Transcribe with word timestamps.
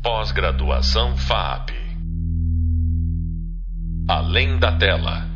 Pós-graduação 0.00 1.16
FAP. 1.16 1.70
Além 4.08 4.56
da 4.56 4.78
tela. 4.78 5.28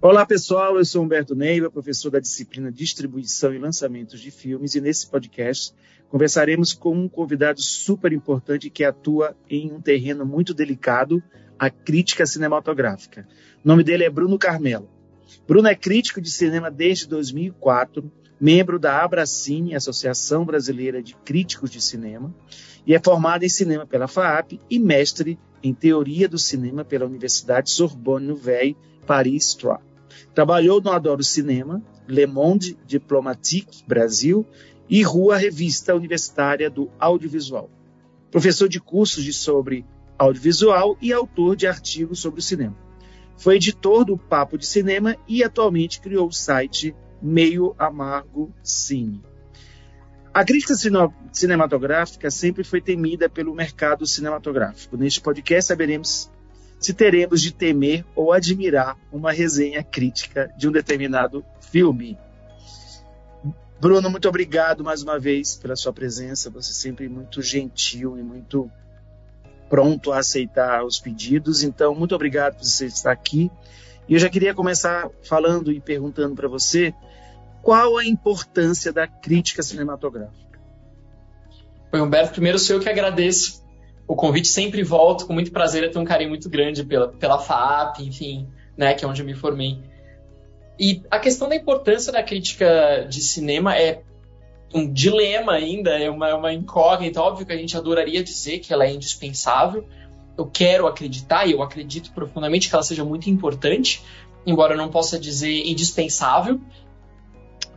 Olá 0.00 0.26
pessoal, 0.26 0.76
eu 0.76 0.84
sou 0.84 1.04
Humberto 1.04 1.32
Neiva, 1.36 1.70
professor 1.70 2.10
da 2.10 2.18
disciplina 2.18 2.72
Distribuição 2.72 3.54
e 3.54 3.58
Lançamentos 3.58 4.20
de 4.20 4.32
Filmes, 4.32 4.74
e 4.74 4.80
nesse 4.80 5.08
podcast 5.08 5.72
conversaremos 6.08 6.74
com 6.74 6.92
um 6.92 7.08
convidado 7.08 7.62
super 7.62 8.12
importante 8.12 8.68
que 8.68 8.82
atua 8.82 9.36
em 9.48 9.72
um 9.72 9.80
terreno 9.80 10.26
muito 10.26 10.52
delicado, 10.52 11.22
a 11.56 11.70
crítica 11.70 12.26
cinematográfica. 12.26 13.28
O 13.64 13.68
nome 13.68 13.84
dele 13.84 14.02
é 14.02 14.10
Bruno 14.10 14.36
Carmelo. 14.36 14.90
Bruno 15.46 15.68
é 15.68 15.74
crítico 15.76 16.20
de 16.20 16.32
cinema 16.32 16.68
desde 16.68 17.06
2004, 17.06 18.10
membro 18.42 18.76
da 18.76 19.04
Abracine, 19.04 19.76
Associação 19.76 20.44
Brasileira 20.44 21.00
de 21.00 21.14
Críticos 21.14 21.70
de 21.70 21.80
Cinema, 21.80 22.34
e 22.84 22.92
é 22.92 22.98
formado 22.98 23.44
em 23.44 23.48
cinema 23.48 23.86
pela 23.86 24.08
FAAP 24.08 24.58
e 24.68 24.80
mestre 24.80 25.38
em 25.62 25.72
teoria 25.72 26.28
do 26.28 26.36
cinema 26.36 26.84
pela 26.84 27.06
Universidade 27.06 27.70
Sorbonne 27.70 28.26
Nouvelle, 28.26 28.76
Paris 29.06 29.54
3. 29.54 29.76
Trabalhou 30.34 30.80
no 30.80 30.90
Adoro 30.90 31.22
Cinema, 31.22 31.80
Le 32.08 32.26
Monde 32.26 32.76
Diplomatique 32.84 33.84
Brasil 33.86 34.44
e 34.90 35.04
Rua 35.04 35.36
Revista 35.36 35.94
Universitária 35.94 36.68
do 36.68 36.90
Audiovisual. 36.98 37.70
Professor 38.28 38.68
de 38.68 38.80
cursos 38.80 39.22
de 39.22 39.32
sobre 39.32 39.86
audiovisual 40.18 40.98
e 41.00 41.12
autor 41.12 41.54
de 41.54 41.68
artigos 41.68 42.18
sobre 42.18 42.40
o 42.40 42.42
cinema. 42.42 42.76
Foi 43.36 43.54
editor 43.54 44.04
do 44.04 44.18
Papo 44.18 44.58
de 44.58 44.66
Cinema 44.66 45.16
e 45.28 45.44
atualmente 45.44 46.00
criou 46.00 46.26
o 46.26 46.32
site 46.32 46.92
Meio 47.22 47.74
Amargo 47.78 48.52
Cine. 48.62 49.22
A 50.34 50.44
crítica 50.44 50.74
cinematográfica 51.30 52.30
sempre 52.30 52.64
foi 52.64 52.80
temida 52.80 53.28
pelo 53.28 53.54
mercado 53.54 54.06
cinematográfico. 54.06 54.96
Neste 54.96 55.20
podcast 55.20 55.68
saberemos 55.68 56.30
se 56.80 56.92
teremos 56.92 57.40
de 57.40 57.52
temer 57.52 58.04
ou 58.14 58.32
admirar 58.32 58.98
uma 59.12 59.30
resenha 59.30 59.84
crítica 59.84 60.52
de 60.56 60.68
um 60.68 60.72
determinado 60.72 61.44
filme. 61.60 62.18
Bruno, 63.78 64.10
muito 64.10 64.28
obrigado 64.28 64.82
mais 64.82 65.02
uma 65.02 65.18
vez 65.18 65.54
pela 65.56 65.76
sua 65.76 65.92
presença. 65.92 66.50
Você 66.50 66.72
sempre 66.72 67.08
muito 67.08 67.42
gentil 67.42 68.18
e 68.18 68.22
muito 68.22 68.70
pronto 69.68 70.12
a 70.12 70.18
aceitar 70.18 70.84
os 70.84 70.98
pedidos. 70.98 71.62
Então, 71.62 71.94
muito 71.94 72.14
obrigado 72.14 72.56
por 72.56 72.64
você 72.64 72.86
estar 72.86 73.12
aqui. 73.12 73.50
E 74.08 74.14
eu 74.14 74.18
já 74.18 74.28
queria 74.28 74.54
começar 74.54 75.08
falando 75.22 75.70
e 75.70 75.80
perguntando 75.80 76.34
para 76.34 76.48
você 76.48 76.92
qual 77.62 77.96
a 77.96 78.04
importância 78.04 78.92
da 78.92 79.06
crítica 79.06 79.62
cinematográfica? 79.62 80.60
Foi, 81.90 82.00
Humberto, 82.00 82.32
primeiro 82.32 82.58
sou 82.58 82.76
eu 82.76 82.82
que 82.82 82.88
agradeço 82.88 83.62
o 84.06 84.16
convite, 84.16 84.48
sempre 84.48 84.82
volto 84.82 85.26
com 85.26 85.32
muito 85.32 85.52
prazer, 85.52 85.84
eu 85.84 85.90
tenho 85.90 86.04
um 86.04 86.06
carinho 86.06 86.30
muito 86.30 86.50
grande 86.50 86.84
pela, 86.84 87.08
pela 87.08 87.38
FAP, 87.38 88.00
enfim, 88.00 88.48
né, 88.76 88.94
que 88.94 89.04
é 89.04 89.08
onde 89.08 89.22
eu 89.22 89.26
me 89.26 89.34
formei. 89.34 89.78
E 90.78 91.02
a 91.10 91.18
questão 91.18 91.48
da 91.48 91.54
importância 91.54 92.12
da 92.12 92.22
crítica 92.22 93.06
de 93.08 93.20
cinema 93.20 93.76
é 93.76 94.02
um 94.74 94.90
dilema 94.90 95.52
ainda, 95.52 95.90
é 95.98 96.10
uma, 96.10 96.28
é 96.28 96.34
uma 96.34 96.52
incógnita. 96.52 97.20
Óbvio 97.20 97.46
que 97.46 97.52
a 97.52 97.56
gente 97.56 97.76
adoraria 97.76 98.22
dizer 98.24 98.58
que 98.58 98.72
ela 98.72 98.84
é 98.84 98.90
indispensável. 98.90 99.86
Eu 100.36 100.46
quero 100.46 100.86
acreditar 100.86 101.46
e 101.46 101.52
eu 101.52 101.62
acredito 101.62 102.10
profundamente 102.12 102.68
que 102.68 102.74
ela 102.74 102.82
seja 102.82 103.04
muito 103.04 103.28
importante, 103.28 104.02
embora 104.46 104.72
eu 104.72 104.78
não 104.78 104.88
possa 104.88 105.18
dizer 105.18 105.66
indispensável, 105.66 106.60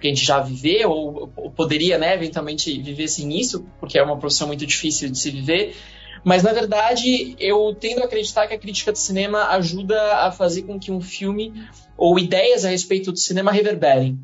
que 0.05 0.11
a 0.11 0.13
gente 0.13 0.25
já 0.25 0.39
viveu, 0.39 0.91
ou, 0.91 1.31
ou 1.35 1.49
poderia, 1.49 1.97
né, 1.97 2.13
eventualmente 2.13 2.79
viver 2.79 3.07
sem 3.07 3.39
isso, 3.39 3.65
porque 3.79 3.97
é 3.97 4.03
uma 4.03 4.17
profissão 4.17 4.47
muito 4.47 4.65
difícil 4.65 5.09
de 5.09 5.17
se 5.17 5.31
viver. 5.31 5.75
Mas, 6.23 6.43
na 6.43 6.53
verdade, 6.53 7.35
eu 7.39 7.75
tendo 7.79 8.01
a 8.01 8.05
acreditar 8.05 8.47
que 8.47 8.53
a 8.53 8.57
crítica 8.57 8.91
de 8.91 8.99
cinema 8.99 9.49
ajuda 9.49 9.99
a 10.17 10.31
fazer 10.31 10.63
com 10.63 10.79
que 10.79 10.91
um 10.91 11.01
filme 11.01 11.53
ou 11.97 12.19
ideias 12.19 12.65
a 12.65 12.69
respeito 12.69 13.11
do 13.11 13.17
cinema 13.17 13.51
reverberem. 13.51 14.19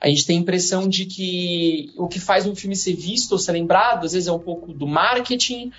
A 0.00 0.08
gente 0.08 0.26
tem 0.26 0.36
a 0.36 0.40
impressão 0.40 0.86
de 0.86 1.06
que 1.06 1.90
o 1.96 2.06
que 2.06 2.20
faz 2.20 2.46
um 2.46 2.54
filme 2.54 2.76
ser 2.76 2.94
visto 2.94 3.32
ou 3.32 3.38
ser 3.38 3.52
lembrado, 3.52 4.04
às 4.04 4.12
vezes, 4.12 4.28
é 4.28 4.32
um 4.32 4.38
pouco 4.38 4.72
do 4.72 4.86
marketing, 4.86 5.72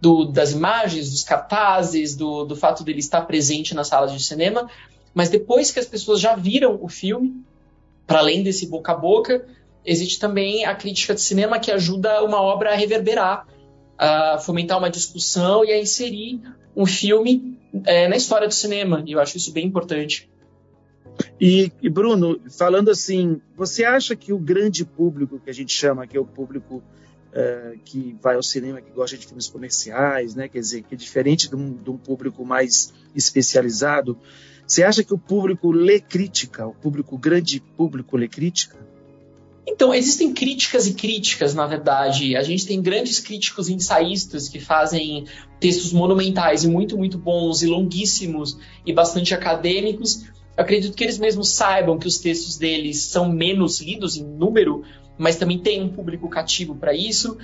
do, 0.00 0.24
das 0.24 0.52
imagens, 0.52 1.10
dos 1.10 1.24
cartazes, 1.24 2.14
do, 2.14 2.44
do 2.44 2.56
fato 2.56 2.82
dele 2.84 3.00
estar 3.00 3.22
presente 3.22 3.74
nas 3.74 3.88
salas 3.88 4.12
de 4.12 4.22
cinema. 4.22 4.70
Mas 5.14 5.28
depois 5.28 5.70
que 5.70 5.78
as 5.78 5.86
pessoas 5.86 6.20
já 6.20 6.34
viram 6.36 6.78
o 6.82 6.88
filme, 6.88 7.44
para 8.06 8.20
além 8.20 8.42
desse 8.42 8.66
boca 8.66 8.92
a 8.92 8.94
boca, 8.94 9.44
existe 9.84 10.18
também 10.18 10.64
a 10.64 10.74
crítica 10.74 11.14
de 11.14 11.20
cinema 11.20 11.58
que 11.58 11.70
ajuda 11.70 12.22
uma 12.22 12.40
obra 12.40 12.72
a 12.72 12.76
reverberar, 12.76 13.46
a 13.98 14.38
fomentar 14.38 14.78
uma 14.78 14.90
discussão 14.90 15.64
e 15.64 15.72
a 15.72 15.80
inserir 15.80 16.40
um 16.74 16.86
filme 16.86 17.58
é, 17.84 18.06
na 18.08 18.16
história 18.16 18.46
do 18.46 18.54
cinema. 18.54 19.02
E 19.06 19.12
eu 19.12 19.20
acho 19.20 19.36
isso 19.36 19.52
bem 19.52 19.66
importante. 19.66 20.28
E, 21.40 21.72
e, 21.82 21.88
Bruno, 21.88 22.38
falando 22.58 22.90
assim, 22.90 23.40
você 23.56 23.84
acha 23.84 24.14
que 24.14 24.32
o 24.32 24.38
grande 24.38 24.84
público 24.84 25.40
que 25.40 25.48
a 25.48 25.52
gente 25.52 25.72
chama, 25.72 26.06
que 26.06 26.16
é 26.16 26.20
o 26.20 26.26
público 26.26 26.82
é, 27.32 27.76
que 27.84 28.16
vai 28.22 28.34
ao 28.34 28.42
cinema, 28.42 28.80
que 28.80 28.90
gosta 28.90 29.16
de 29.16 29.26
filmes 29.26 29.48
comerciais, 29.48 30.34
né, 30.34 30.48
quer 30.48 30.60
dizer, 30.60 30.82
que 30.82 30.94
é 30.94 30.96
diferente 30.96 31.48
de 31.48 31.56
um, 31.56 31.74
de 31.74 31.90
um 31.90 31.96
público 31.96 32.44
mais 32.44 32.92
especializado, 33.14 34.18
você 34.66 34.82
acha 34.82 35.04
que 35.04 35.14
o 35.14 35.18
público 35.18 35.70
lê 35.70 36.00
crítica, 36.00 36.66
o 36.66 36.74
público, 36.74 37.14
o 37.14 37.18
grande 37.18 37.60
público 37.60 38.16
lê 38.16 38.26
crítica? 38.26 38.76
Então, 39.68 39.92
existem 39.92 40.32
críticas 40.32 40.86
e 40.86 40.94
críticas, 40.94 41.54
na 41.54 41.66
verdade. 41.66 42.36
A 42.36 42.42
gente 42.42 42.66
tem 42.66 42.80
grandes 42.80 43.18
críticos 43.18 43.68
ensaístas 43.68 44.48
que 44.48 44.60
fazem 44.60 45.24
textos 45.58 45.92
monumentais 45.92 46.64
e 46.64 46.68
muito, 46.68 46.96
muito 46.96 47.18
bons 47.18 47.62
e 47.62 47.66
longuíssimos 47.66 48.56
e 48.84 48.92
bastante 48.92 49.34
acadêmicos. 49.34 50.24
Eu 50.56 50.62
acredito 50.62 50.96
que 50.96 51.04
eles 51.04 51.18
mesmos 51.18 51.50
saibam 51.50 51.98
que 51.98 52.06
os 52.06 52.18
textos 52.18 52.56
deles 52.56 53.02
são 53.02 53.28
menos 53.28 53.80
lidos 53.80 54.16
em 54.16 54.24
número, 54.24 54.84
mas 55.18 55.36
também 55.36 55.58
tem 55.58 55.82
um 55.82 55.88
público 55.88 56.28
cativo 56.28 56.74
para 56.74 56.94
isso. 56.94 57.36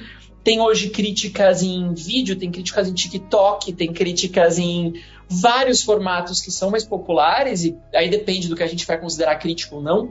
Tem 0.44 0.60
hoje 0.60 0.90
críticas 0.90 1.62
em 1.62 1.92
vídeo, 1.92 2.36
tem 2.36 2.50
críticas 2.50 2.88
em 2.88 2.94
TikTok, 2.94 3.72
tem 3.72 3.92
críticas 3.92 4.58
em 4.58 4.94
vários 5.40 5.82
formatos 5.82 6.40
que 6.40 6.50
são 6.50 6.70
mais 6.70 6.84
populares, 6.84 7.64
e 7.64 7.76
aí 7.94 8.10
depende 8.10 8.48
do 8.48 8.56
que 8.56 8.62
a 8.62 8.66
gente 8.66 8.86
vai 8.86 8.98
considerar 8.98 9.36
crítico 9.36 9.76
ou 9.76 9.82
não. 9.82 10.10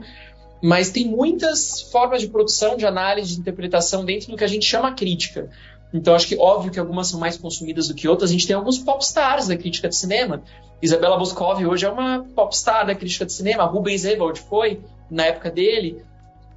Mas 0.62 0.90
tem 0.90 1.06
muitas 1.06 1.82
formas 1.90 2.20
de 2.20 2.28
produção, 2.28 2.76
de 2.76 2.86
análise, 2.86 3.34
de 3.34 3.40
interpretação 3.40 4.04
dentro 4.04 4.30
do 4.30 4.36
que 4.36 4.44
a 4.44 4.48
gente 4.48 4.64
chama 4.64 4.94
crítica. 4.94 5.50
Então, 5.92 6.14
acho 6.14 6.26
que 6.26 6.36
óbvio 6.38 6.72
que 6.72 6.78
algumas 6.78 7.08
são 7.08 7.20
mais 7.20 7.36
consumidas 7.36 7.88
do 7.88 7.94
que 7.94 8.08
outras. 8.08 8.30
A 8.30 8.32
gente 8.32 8.46
tem 8.46 8.56
alguns 8.56 8.78
popstars 8.78 9.48
da 9.48 9.56
crítica 9.56 9.88
de 9.88 9.96
cinema. 9.96 10.42
Isabela 10.80 11.18
Boscov 11.18 11.64
hoje 11.66 11.84
é 11.84 11.90
uma 11.90 12.24
popstar 12.34 12.86
da 12.86 12.94
crítica 12.94 13.26
de 13.26 13.32
cinema. 13.32 13.64
Rubens 13.64 14.04
Ewald 14.04 14.40
foi, 14.40 14.80
na 15.10 15.26
época 15.26 15.50
dele. 15.50 16.02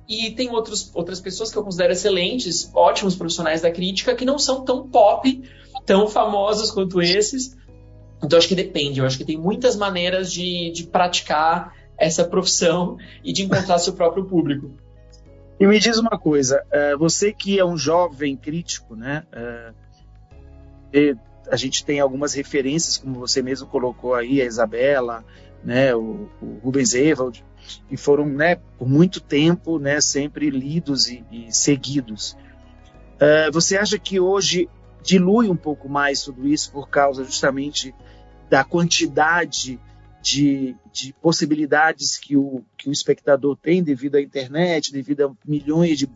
E 0.08 0.32
tem 0.32 0.52
outros, 0.52 0.92
outras 0.94 1.20
pessoas 1.20 1.52
que 1.52 1.58
eu 1.58 1.64
considero 1.64 1.92
excelentes, 1.92 2.72
ótimos 2.74 3.16
profissionais 3.16 3.62
da 3.62 3.72
crítica, 3.72 4.16
que 4.16 4.24
não 4.24 4.38
são 4.38 4.64
tão 4.64 4.88
pop, 4.88 5.44
tão 5.86 6.08
famosos 6.08 6.72
quanto 6.72 7.02
esses. 7.02 7.58
Então 8.26 8.38
acho 8.38 8.48
que 8.48 8.56
depende, 8.56 9.00
eu 9.00 9.06
acho 9.06 9.18
que 9.18 9.26
tem 9.26 9.38
muitas 9.38 9.76
maneiras 9.76 10.32
de, 10.32 10.72
de 10.72 10.84
praticar 10.86 11.74
essa 11.98 12.26
profissão 12.26 12.98
e 13.24 13.32
de 13.32 13.44
encontrar 13.44 13.78
seu 13.80 13.94
próprio 13.94 14.26
público. 14.26 14.72
E 15.60 15.66
me 15.66 15.80
diz 15.80 15.98
uma 15.98 16.20
coisa, 16.20 16.64
é, 16.72 16.96
você 16.98 17.32
que 17.32 17.58
é 17.58 17.66
um 17.66 17.78
jovem 17.78 18.36
crítico, 18.36 18.96
né? 18.96 19.24
É, 19.32 19.72
a 21.50 21.56
gente 21.56 21.86
tem 21.86 22.00
algumas 22.00 22.34
referências, 22.34 22.98
como 22.98 23.20
você 23.20 23.42
mesmo 23.42 23.68
colocou 23.68 24.14
aí, 24.14 24.42
a 24.42 24.46
Isabela, 24.46 25.24
né, 25.64 25.96
o, 25.96 26.30
o 26.42 26.60
Rubens 26.64 26.94
Evald, 26.94 27.44
e 27.90 27.98
foram, 27.98 28.26
né, 28.26 28.58
por 28.78 28.88
muito 28.88 29.20
tempo, 29.20 29.80
né, 29.80 30.00
sempre 30.02 30.50
lidos 30.50 31.08
e, 31.08 31.24
e 31.32 31.54
seguidos. 31.54 32.38
Uh, 33.16 33.52
você 33.52 33.78
acha 33.78 33.98
que 33.98 34.20
hoje 34.20 34.70
dilui 35.02 35.50
um 35.50 35.56
pouco 35.56 35.88
mais 35.88 36.24
tudo 36.24 36.48
isso 36.48 36.72
por 36.72 36.90
causa 36.90 37.24
justamente 37.24 37.94
da 38.50 38.64
quantidade 38.64 39.80
de, 40.22 40.76
de 40.92 41.14
possibilidades 41.22 42.18
que 42.18 42.36
o, 42.36 42.64
que 42.78 42.90
o 42.90 42.92
espectador 42.92 43.56
tem 43.56 43.84
devido 43.84 44.16
à 44.16 44.22
internet, 44.22 44.92
devido 44.92 45.28
a 45.28 45.32
milhões 45.48 46.00
de, 46.00 46.10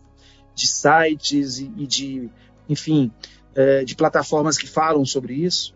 de 0.55 0.67
sites 0.67 1.59
e, 1.59 1.71
e 1.77 1.85
de, 1.85 2.29
enfim, 2.67 3.11
uh, 3.55 3.85
de 3.85 3.95
plataformas 3.95 4.57
que 4.57 4.67
falam 4.67 5.05
sobre 5.05 5.33
isso? 5.35 5.75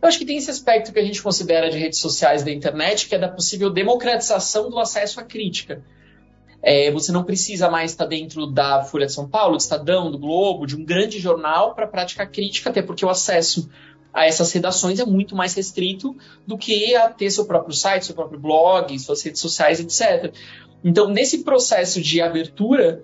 Eu 0.00 0.08
acho 0.08 0.18
que 0.18 0.24
tem 0.24 0.36
esse 0.36 0.50
aspecto 0.50 0.92
que 0.92 0.98
a 0.98 1.04
gente 1.04 1.22
considera 1.22 1.70
de 1.70 1.78
redes 1.78 2.00
sociais 2.00 2.42
da 2.42 2.50
internet, 2.50 3.08
que 3.08 3.14
é 3.14 3.18
da 3.18 3.28
possível 3.28 3.70
democratização 3.70 4.68
do 4.68 4.78
acesso 4.78 5.20
à 5.20 5.24
crítica. 5.24 5.82
É, 6.62 6.92
você 6.92 7.10
não 7.10 7.24
precisa 7.24 7.68
mais 7.68 7.90
estar 7.90 8.06
dentro 8.06 8.46
da 8.46 8.84
Folha 8.84 9.06
de 9.06 9.12
São 9.12 9.28
Paulo, 9.28 9.56
do 9.56 9.60
Estadão, 9.60 10.12
do 10.12 10.18
Globo, 10.18 10.64
de 10.64 10.76
um 10.76 10.84
grande 10.84 11.18
jornal 11.18 11.74
para 11.74 11.88
praticar 11.88 12.30
crítica, 12.30 12.70
até 12.70 12.80
porque 12.80 13.04
o 13.04 13.08
acesso 13.08 13.68
a 14.12 14.26
essas 14.26 14.52
redações 14.52 15.00
é 15.00 15.04
muito 15.04 15.34
mais 15.34 15.54
restrito 15.54 16.16
do 16.46 16.58
que 16.58 16.94
a 16.94 17.08
ter 17.08 17.30
seu 17.30 17.46
próprio 17.46 17.74
site, 17.74 18.06
seu 18.06 18.14
próprio 18.14 18.38
blog, 18.38 18.98
suas 18.98 19.22
redes 19.22 19.40
sociais, 19.40 19.80
etc. 19.80 20.34
Então, 20.84 21.08
nesse 21.08 21.38
processo 21.44 22.00
de 22.00 22.20
abertura, 22.20 23.02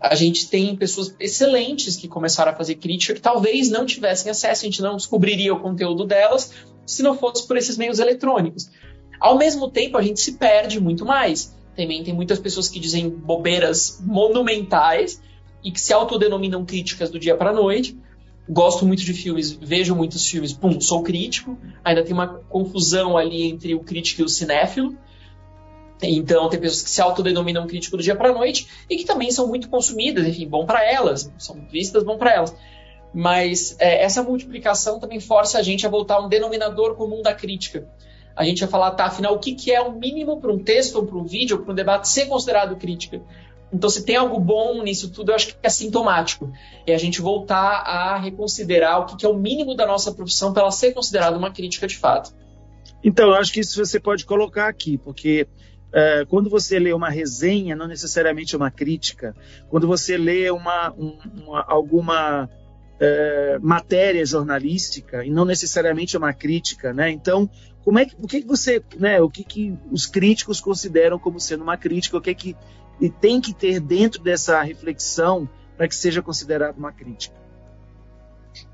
a 0.00 0.14
gente 0.14 0.48
tem 0.48 0.74
pessoas 0.76 1.14
excelentes 1.20 1.96
que 1.96 2.08
começaram 2.08 2.52
a 2.52 2.54
fazer 2.54 2.76
crítica 2.76 3.14
que 3.14 3.20
talvez 3.20 3.68
não 3.68 3.84
tivessem 3.84 4.30
acesso, 4.30 4.64
a 4.64 4.68
gente 4.68 4.82
não 4.82 4.96
descobriria 4.96 5.52
o 5.52 5.60
conteúdo 5.60 6.04
delas 6.04 6.52
se 6.86 7.02
não 7.02 7.16
fosse 7.16 7.46
por 7.46 7.56
esses 7.56 7.76
meios 7.76 7.98
eletrônicos. 7.98 8.70
Ao 9.20 9.36
mesmo 9.36 9.70
tempo, 9.70 9.98
a 9.98 10.02
gente 10.02 10.20
se 10.20 10.38
perde 10.38 10.80
muito 10.80 11.04
mais. 11.04 11.54
Também 11.76 12.02
tem 12.02 12.14
muitas 12.14 12.38
pessoas 12.38 12.68
que 12.68 12.80
dizem 12.80 13.10
bobeiras 13.10 14.00
monumentais 14.04 15.20
e 15.62 15.70
que 15.70 15.80
se 15.80 15.92
autodenominam 15.92 16.64
críticas 16.64 17.10
do 17.10 17.18
dia 17.18 17.36
para 17.36 17.50
a 17.50 17.52
noite. 17.52 17.98
Gosto 18.48 18.86
muito 18.86 19.04
de 19.04 19.12
filmes, 19.12 19.52
vejo 19.52 19.94
muitos 19.94 20.26
filmes, 20.26 20.52
pum, 20.52 20.80
sou 20.80 21.02
crítico. 21.02 21.58
Ainda 21.84 22.02
tem 22.02 22.14
uma 22.14 22.26
confusão 22.48 23.16
ali 23.16 23.42
entre 23.42 23.74
o 23.74 23.80
crítico 23.80 24.22
e 24.22 24.24
o 24.24 24.28
cinéfilo. 24.28 24.96
Então, 26.02 26.48
tem 26.48 26.60
pessoas 26.60 26.82
que 26.82 26.90
se 26.90 27.02
autodenominam 27.02 27.66
crítico 27.66 27.96
do 27.96 28.02
dia 28.02 28.14
para 28.14 28.32
noite 28.32 28.68
e 28.88 28.96
que 28.96 29.04
também 29.04 29.30
são 29.30 29.48
muito 29.48 29.68
consumidas, 29.68 30.26
enfim, 30.26 30.46
bom 30.46 30.64
para 30.64 30.84
elas, 30.84 31.30
são 31.38 31.56
vistas, 31.70 32.04
bom 32.04 32.16
para 32.16 32.32
elas. 32.32 32.54
Mas 33.12 33.76
é, 33.80 34.02
essa 34.04 34.22
multiplicação 34.22 35.00
também 35.00 35.18
força 35.18 35.58
a 35.58 35.62
gente 35.62 35.86
a 35.86 35.90
voltar 35.90 36.16
a 36.16 36.24
um 36.24 36.28
denominador 36.28 36.94
comum 36.94 37.20
da 37.20 37.34
crítica. 37.34 37.88
A 38.36 38.44
gente 38.44 38.60
vai 38.60 38.68
falar, 38.68 38.92
tá, 38.92 39.06
afinal, 39.06 39.34
o 39.34 39.38
que, 39.40 39.54
que 39.54 39.72
é 39.72 39.80
o 39.80 39.92
mínimo 39.92 40.40
para 40.40 40.52
um 40.52 40.58
texto, 40.58 40.96
ou 40.96 41.06
para 41.06 41.18
um 41.18 41.24
vídeo, 41.24 41.56
ou 41.56 41.64
para 41.64 41.72
um 41.72 41.74
debate 41.74 42.08
ser 42.08 42.26
considerado 42.26 42.76
crítica? 42.76 43.20
Então, 43.72 43.90
se 43.90 44.04
tem 44.04 44.16
algo 44.16 44.40
bom 44.40 44.82
nisso 44.82 45.10
tudo, 45.10 45.30
eu 45.30 45.34
acho 45.34 45.48
que 45.48 45.56
é 45.62 45.68
sintomático. 45.68 46.50
É 46.86 46.94
a 46.94 46.98
gente 46.98 47.20
voltar 47.20 47.82
a 47.82 48.18
reconsiderar 48.18 49.00
o 49.00 49.16
que, 49.16 49.26
é 49.26 49.28
o 49.28 49.36
mínimo 49.36 49.74
da 49.74 49.86
nossa 49.86 50.12
profissão 50.12 50.52
para 50.52 50.62
ela 50.62 50.70
ser 50.70 50.92
considerada 50.92 51.36
uma 51.36 51.50
crítica 51.50 51.86
de 51.86 51.96
fato. 51.96 52.34
Então, 53.04 53.28
eu 53.28 53.34
acho 53.34 53.52
que 53.52 53.60
isso 53.60 53.84
você 53.84 54.00
pode 54.00 54.24
colocar 54.24 54.68
aqui, 54.68 54.96
porque 54.96 55.46
é, 55.92 56.24
quando 56.28 56.48
você 56.48 56.78
lê 56.78 56.92
uma 56.92 57.10
resenha, 57.10 57.76
não 57.76 57.86
necessariamente 57.86 58.56
uma 58.56 58.70
crítica, 58.70 59.36
quando 59.68 59.86
você 59.86 60.16
lê 60.16 60.50
uma, 60.50 60.90
uma 60.92 61.64
alguma 61.68 62.48
é, 63.00 63.58
matéria 63.60 64.24
jornalística 64.24 65.24
e 65.24 65.30
não 65.30 65.44
necessariamente 65.44 66.16
uma 66.16 66.32
crítica, 66.32 66.92
né? 66.92 67.10
Então, 67.10 67.48
como 67.84 67.98
é 67.98 68.06
que, 68.06 68.14
o 68.20 68.26
que, 68.26 68.42
que 68.42 68.46
você, 68.46 68.82
né? 68.98 69.20
O 69.20 69.30
que, 69.30 69.44
que 69.44 69.78
os 69.90 70.06
críticos 70.06 70.60
consideram 70.60 71.18
como 71.18 71.38
sendo 71.38 71.62
uma 71.62 71.76
crítica? 71.76 72.16
O 72.16 72.20
que 72.20 72.34
que 72.34 72.56
tem 73.08 73.40
que 73.40 73.52
ter 73.52 73.80
dentro 73.80 74.22
dessa 74.22 74.62
reflexão 74.62 75.48
para 75.76 75.86
que 75.86 75.94
seja 75.94 76.22
considerado 76.22 76.76
uma 76.76 76.92
crítica? 76.92 77.36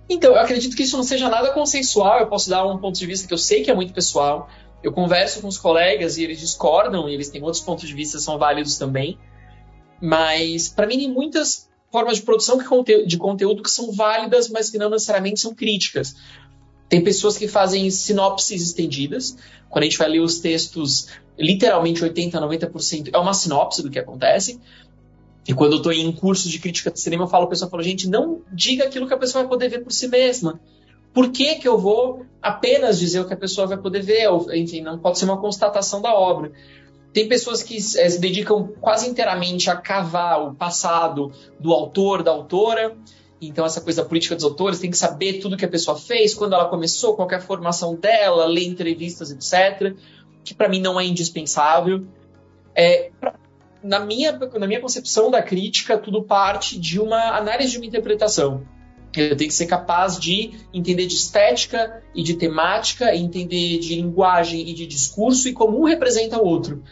Então, 0.09 0.33
eu 0.33 0.41
acredito 0.41 0.77
que 0.77 0.83
isso 0.83 0.97
não 0.97 1.05
seja 1.05 1.29
nada 1.29 1.51
consensual. 1.53 2.21
Eu 2.21 2.29
posso 2.29 2.49
dar 2.49 2.67
um 2.67 2.79
ponto 2.79 2.99
de 2.99 3.07
vista 3.07 3.27
que 3.27 3.35
eu 3.35 3.39
sei 3.39 3.63
que 3.63 3.71
é 3.71 3.75
muito 3.75 3.93
pessoal 3.93 4.49
eu 4.85 4.93
converso 4.93 5.41
com 5.41 5.49
os 5.49 5.57
colegas 5.57 6.19
e 6.19 6.25
eles 6.25 6.39
discordam, 6.39 7.09
e 7.09 7.15
eles 7.15 7.31
têm 7.31 7.43
outros 7.43 7.63
pontos 7.63 7.89
de 7.89 7.95
vista 7.95 8.19
são 8.19 8.39
válidos 8.39 8.77
também. 8.77 9.19
Mas, 10.01 10.69
para 10.69 10.87
mim, 10.87 10.99
tem 10.99 11.11
muitas 11.11 11.71
formas 11.91 12.19
de 12.19 12.23
produção 12.23 12.59
de 13.07 13.17
conteúdo 13.17 13.63
que 13.63 13.71
são 13.71 13.91
válidas, 13.93 14.51
mas 14.51 14.69
que 14.69 14.77
não 14.77 14.91
necessariamente 14.91 15.41
são 15.41 15.55
críticas. 15.55 16.15
Tem 16.95 17.03
pessoas 17.03 17.37
que 17.37 17.49
fazem 17.49 17.91
sinopses 17.91 18.63
estendidas. 18.63 19.37
Quando 19.69 19.83
a 19.83 19.87
gente 19.87 19.99
vai 19.99 20.09
ler 20.09 20.21
os 20.21 20.39
textos, 20.39 21.09
literalmente 21.37 22.01
80%, 22.01 22.31
90% 22.35 23.11
é 23.13 23.19
uma 23.19 23.35
sinopse 23.35 23.83
do 23.83 23.91
que 23.91 23.99
acontece. 23.99 24.61
E 25.45 25.53
quando 25.53 25.73
eu 25.73 25.79
estou 25.79 25.93
em 25.93 26.13
cursos 26.13 26.53
de 26.53 26.61
crítica 26.61 26.93
de 26.93 27.01
cinema, 27.01 27.25
eu 27.25 27.27
falo, 27.27 27.47
a 27.47 27.49
pessoa 27.49 27.69
fala, 27.69 27.83
gente, 27.83 28.09
não 28.09 28.43
diga 28.53 28.85
aquilo 28.85 29.09
que 29.09 29.13
a 29.13 29.17
pessoa 29.17 29.43
vai 29.43 29.49
poder 29.49 29.71
ver 29.71 29.81
por 29.81 29.91
si 29.91 30.07
mesma. 30.07 30.61
Por 31.13 31.33
que, 31.33 31.57
que 31.57 31.67
eu 31.67 31.77
vou 31.77 32.25
apenas 32.41 32.97
dizer 32.97 33.19
o 33.19 33.25
que 33.27 33.35
a 33.35 33.37
pessoa 33.37 33.67
vai 33.67 33.77
poder 33.77 34.01
ver? 34.01 34.29
Ou, 34.29 34.55
enfim, 34.55 34.81
não 34.81 34.97
pode 34.97 35.19
ser 35.19 35.25
uma 35.25 35.41
constatação 35.41 36.01
da 36.01 36.15
obra. 36.15 36.53
Tem 37.13 37.27
pessoas 37.27 37.61
que 37.61 37.75
é, 37.75 38.09
se 38.09 38.21
dedicam 38.21 38.69
quase 38.81 39.11
inteiramente 39.11 39.69
a 39.69 39.75
cavar 39.75 40.47
o 40.47 40.55
passado 40.55 41.33
do 41.59 41.73
autor, 41.73 42.23
da 42.23 42.31
autora. 42.31 42.97
Então, 43.49 43.65
essa 43.65 43.81
coisa 43.81 44.03
da 44.03 44.09
política 44.09 44.35
dos 44.35 44.45
autores 44.45 44.79
tem 44.79 44.91
que 44.91 44.97
saber 44.97 45.35
tudo 45.35 45.57
que 45.57 45.65
a 45.65 45.69
pessoa 45.69 45.99
fez, 45.99 46.35
quando 46.35 46.55
ela 46.55 46.69
começou, 46.69 47.15
qual 47.15 47.31
é 47.31 47.37
a 47.37 47.41
formação 47.41 47.95
dela, 47.95 48.47
ler 48.47 48.65
entrevistas, 48.65 49.31
etc. 49.31 49.95
Que 50.43 50.55
para 50.55 50.69
mim 50.69 50.81
não 50.81 51.01
é 51.01 51.05
indispensável. 51.05 52.07
É, 52.75 53.11
pra, 53.21 53.35
na, 53.83 54.01
minha, 54.01 54.33
na 54.33 54.67
minha 54.67 54.81
concepção 54.81 55.31
da 55.31 55.43
crítica, 55.43 55.99
tudo 55.99 56.23
parte 56.23 56.79
de 56.79 56.99
uma 56.99 57.37
análise 57.37 57.73
de 57.73 57.77
uma 57.77 57.87
interpretação. 57.87 58.67
Eu 59.17 59.37
tenho 59.37 59.49
que 59.49 59.55
ser 59.55 59.67
capaz 59.67 60.19
de 60.19 60.53
entender 60.73 61.07
de 61.07 61.15
estética 61.15 62.03
e 62.15 62.23
de 62.23 62.35
temática, 62.35 63.15
entender 63.15 63.79
de 63.79 63.95
linguagem 63.95 64.69
e 64.69 64.75
de 64.75 64.87
discurso 64.87 65.49
e 65.49 65.53
como 65.53 65.81
um 65.81 65.85
representa 65.85 66.41
o 66.41 66.45
outro. 66.45 66.83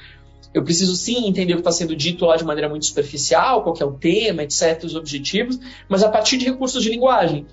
Eu 0.55 0.63
preciso 0.63 0.95
sim 0.95 1.27
entender 1.27 1.55
o 1.55 1.57
que 1.57 1.61
está 1.61 1.73
sendo 1.73 1.97
dito 1.97 2.27
lá 2.27 2.37
de 2.37 2.45
maneira 2.45 2.69
muito 2.69 2.85
superficial, 2.85 3.63
qual 3.63 3.75
é 3.81 3.85
o 3.85 3.93
tema, 3.93 4.43
etc., 4.43 4.85
os 4.85 4.95
objetivos, 4.95 5.59
mas 5.89 6.03
a 6.03 6.09
partir 6.09 6.37
de 6.37 6.45
recursos 6.45 6.83
de 6.83 6.91
linguagem. 6.91 7.47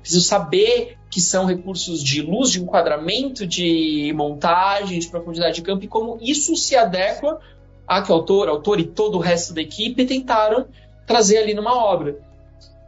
Preciso 0.00 0.24
saber 0.24 0.98
que 1.10 1.20
são 1.20 1.46
recursos 1.46 2.02
de 2.02 2.22
luz, 2.22 2.52
de 2.52 2.62
enquadramento, 2.62 3.46
de 3.46 4.12
montagem, 4.14 4.98
de 4.98 5.08
profundidade 5.08 5.56
de 5.56 5.62
campo 5.62 5.84
e 5.84 5.88
como 5.88 6.18
isso 6.20 6.54
se 6.54 6.76
adequa 6.76 7.40
a 7.86 8.02
que 8.02 8.10
o 8.10 8.14
autor, 8.14 8.48
autor 8.48 8.78
e 8.80 8.84
todo 8.84 9.16
o 9.16 9.20
resto 9.20 9.54
da 9.54 9.62
equipe 9.62 10.04
tentaram 10.04 10.66
trazer 11.06 11.38
ali 11.38 11.54
numa 11.54 11.74
obra. 11.74 12.18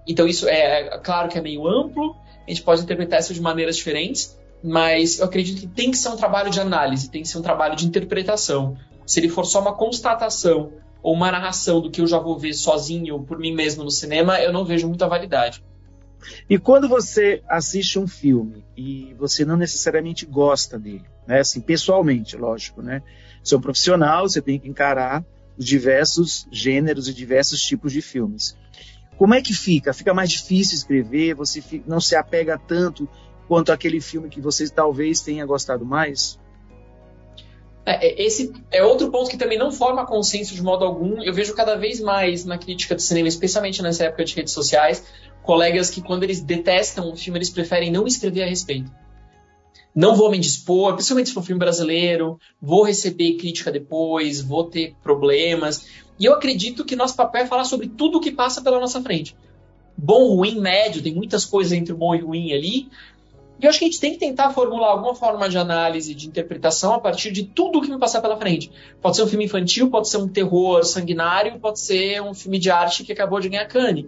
Então 0.07 0.27
isso 0.27 0.49
é 0.49 0.99
claro 0.99 1.29
que 1.29 1.39
é 1.39 1.41
meio 1.41 1.67
amplo, 1.67 2.15
a 2.47 2.51
gente 2.51 2.63
pode 2.63 2.83
interpretar 2.83 3.21
isso 3.21 3.35
de 3.35 3.41
maneiras 3.41 3.77
diferentes, 3.77 4.39
mas 4.63 5.19
eu 5.19 5.27
acredito 5.27 5.61
que 5.61 5.67
tem 5.67 5.91
que 5.91 5.99
ser 5.99 6.09
um 6.09 6.17
trabalho 6.17 6.51
de 6.51 6.61
análise, 6.61 7.11
tem 7.11 7.23
que 7.23 7.29
ser 7.29 7.39
um 7.39 7.43
trabalho 7.43 7.77
de 7.77 7.87
interpretação. 7.87 8.77
Se 9.09 9.21
ele 9.21 9.31
for 9.31 9.47
só 9.47 9.63
uma 9.63 9.75
constatação 9.75 10.71
ou 11.03 11.15
uma 11.15 11.33
narração 11.33 11.81
do 11.81 11.91
que 11.91 12.03
eu 12.03 12.07
já 12.07 12.19
vou 12.19 12.39
ver 12.39 12.53
sozinho 12.53 13.19
por 13.23 13.39
mim 13.39 13.55
mesmo 13.55 13.83
no 13.83 13.91
cinema, 13.91 14.39
eu 14.39 14.53
não 14.53 14.67
vejo 14.67 14.87
muita 14.87 15.09
validade. 15.09 15.65
E 16.51 16.59
quando 16.59 16.87
você 16.87 17.43
assiste 17.49 17.99
um 17.99 18.07
filme 18.07 18.67
e 18.77 19.15
você 19.19 19.47
não 19.47 19.57
necessariamente 19.57 20.27
gosta 20.27 20.79
dele, 20.79 21.07
né? 21.27 21.41
Assim, 21.41 21.59
pessoalmente, 21.59 22.37
lógico, 22.37 22.83
né? 22.83 23.03
Você 23.43 23.55
é 23.55 23.59
um 23.59 23.63
profissional, 23.63 24.29
você 24.29 24.43
tem 24.43 24.61
que 24.61 24.69
encarar 24.69 25.25
os 25.57 25.65
diversos 25.65 26.47
gêneros 26.53 27.09
e 27.09 27.15
diversos 27.15 27.63
tipos 27.63 27.95
de 27.95 28.03
filmes. 28.03 28.59
Como 29.17 29.33
é 29.33 29.41
que 29.41 29.55
fica? 29.55 29.95
Fica 29.95 30.13
mais 30.13 30.29
difícil 30.29 30.77
escrever? 30.77 31.35
Você 31.35 31.63
não 31.87 31.99
se 31.99 32.15
apega 32.15 32.59
tanto 32.59 33.09
quanto 33.47 33.73
aquele 33.73 34.03
filme 34.03 34.29
que 34.29 34.41
você 34.41 34.69
talvez 34.69 35.23
tenha 35.23 35.47
gostado 35.47 35.87
mais? 35.87 36.39
É, 37.89 38.07
é, 38.07 38.23
esse 38.23 38.53
é 38.71 38.85
outro 38.85 39.11
ponto 39.11 39.31
que 39.31 39.39
também 39.39 39.57
não 39.57 39.73
forma 39.73 40.05
consenso 40.05 40.55
de 40.55 40.63
modo 40.63 40.85
algum. 40.85 41.23
Eu 41.23 41.33
vejo 41.33 41.55
cada 41.55 41.75
vez 41.75 42.01
mais 42.01 42.45
na 42.45 42.59
crítica 42.59 42.95
de 42.95 43.03
cinema, 43.03 43.27
especialmente 43.27 43.83
nessa 43.83 44.05
época 44.05 44.27
de 44.27 44.35
redes 44.35 44.53
sociais, 44.53 45.03
colegas 45.43 45.89
que 45.89 46.03
quando 46.03 46.23
eles 46.23 46.43
detestam 46.43 47.11
um 47.11 47.17
filme, 47.17 47.39
eles 47.39 47.49
preferem 47.49 47.91
não 47.91 48.07
escrever 48.07 48.43
a 48.43 48.47
respeito. 48.47 48.93
Não 49.95 50.15
vou 50.15 50.31
me 50.31 50.39
dispor, 50.39 50.93
principalmente 50.95 51.29
se 51.29 51.35
for 51.35 51.41
um 51.41 51.45
filme 51.45 51.59
brasileiro, 51.59 52.39
vou 52.61 52.83
receber 52.83 53.37
crítica 53.37 53.73
depois, 53.73 54.43
vou 54.43 54.65
ter 54.65 54.95
problemas. 55.03 55.87
E 56.21 56.27
eu 56.27 56.35
acredito 56.35 56.85
que 56.85 56.95
nosso 56.95 57.17
papel 57.17 57.45
é 57.45 57.47
falar 57.47 57.65
sobre 57.65 57.89
tudo 57.89 58.19
o 58.19 58.21
que 58.21 58.31
passa 58.31 58.61
pela 58.61 58.79
nossa 58.79 59.01
frente. 59.01 59.35
Bom, 59.97 60.37
ruim, 60.37 60.61
médio, 60.61 61.03
tem 61.03 61.15
muitas 61.15 61.47
coisas 61.47 61.73
entre 61.73 61.95
bom 61.95 62.15
e 62.15 62.21
ruim 62.21 62.53
ali. 62.53 62.89
E 63.61 63.65
eu 63.65 63.71
acho 63.71 63.79
que 63.79 63.85
a 63.85 63.89
gente 63.89 64.01
tem 64.01 64.13
que 64.13 64.19
tentar 64.19 64.51
formular 64.51 64.89
alguma 64.89 65.15
forma 65.15 65.49
de 65.49 65.59
análise, 65.59 66.15
de 66.15 66.29
interpretação 66.29 66.95
a 66.95 67.01
partir 67.01 67.33
de 67.33 67.45
tudo 67.45 67.79
o 67.79 67.83
que 67.83 67.91
me 67.91 67.99
passar 67.99 68.21
pela 68.21 68.37
frente. 68.37 68.71
Pode 69.03 69.17
ser 69.17 69.25
um 69.25 69.27
filme 69.27 69.47
infantil, 69.47 69.91
pode 69.91 70.09
ser 70.09 70.19
um 70.19 70.29
terror 70.29 70.85
sanguinário, 70.85 71.59
pode 71.59 71.81
ser 71.81 72.23
um 72.23 72.33
filme 72.33 72.59
de 72.59 72.71
arte 72.71 73.03
que 73.03 73.13
acabou 73.13 73.41
de 73.41 73.49
ganhar 73.49 73.67
Cannes. 73.67 74.07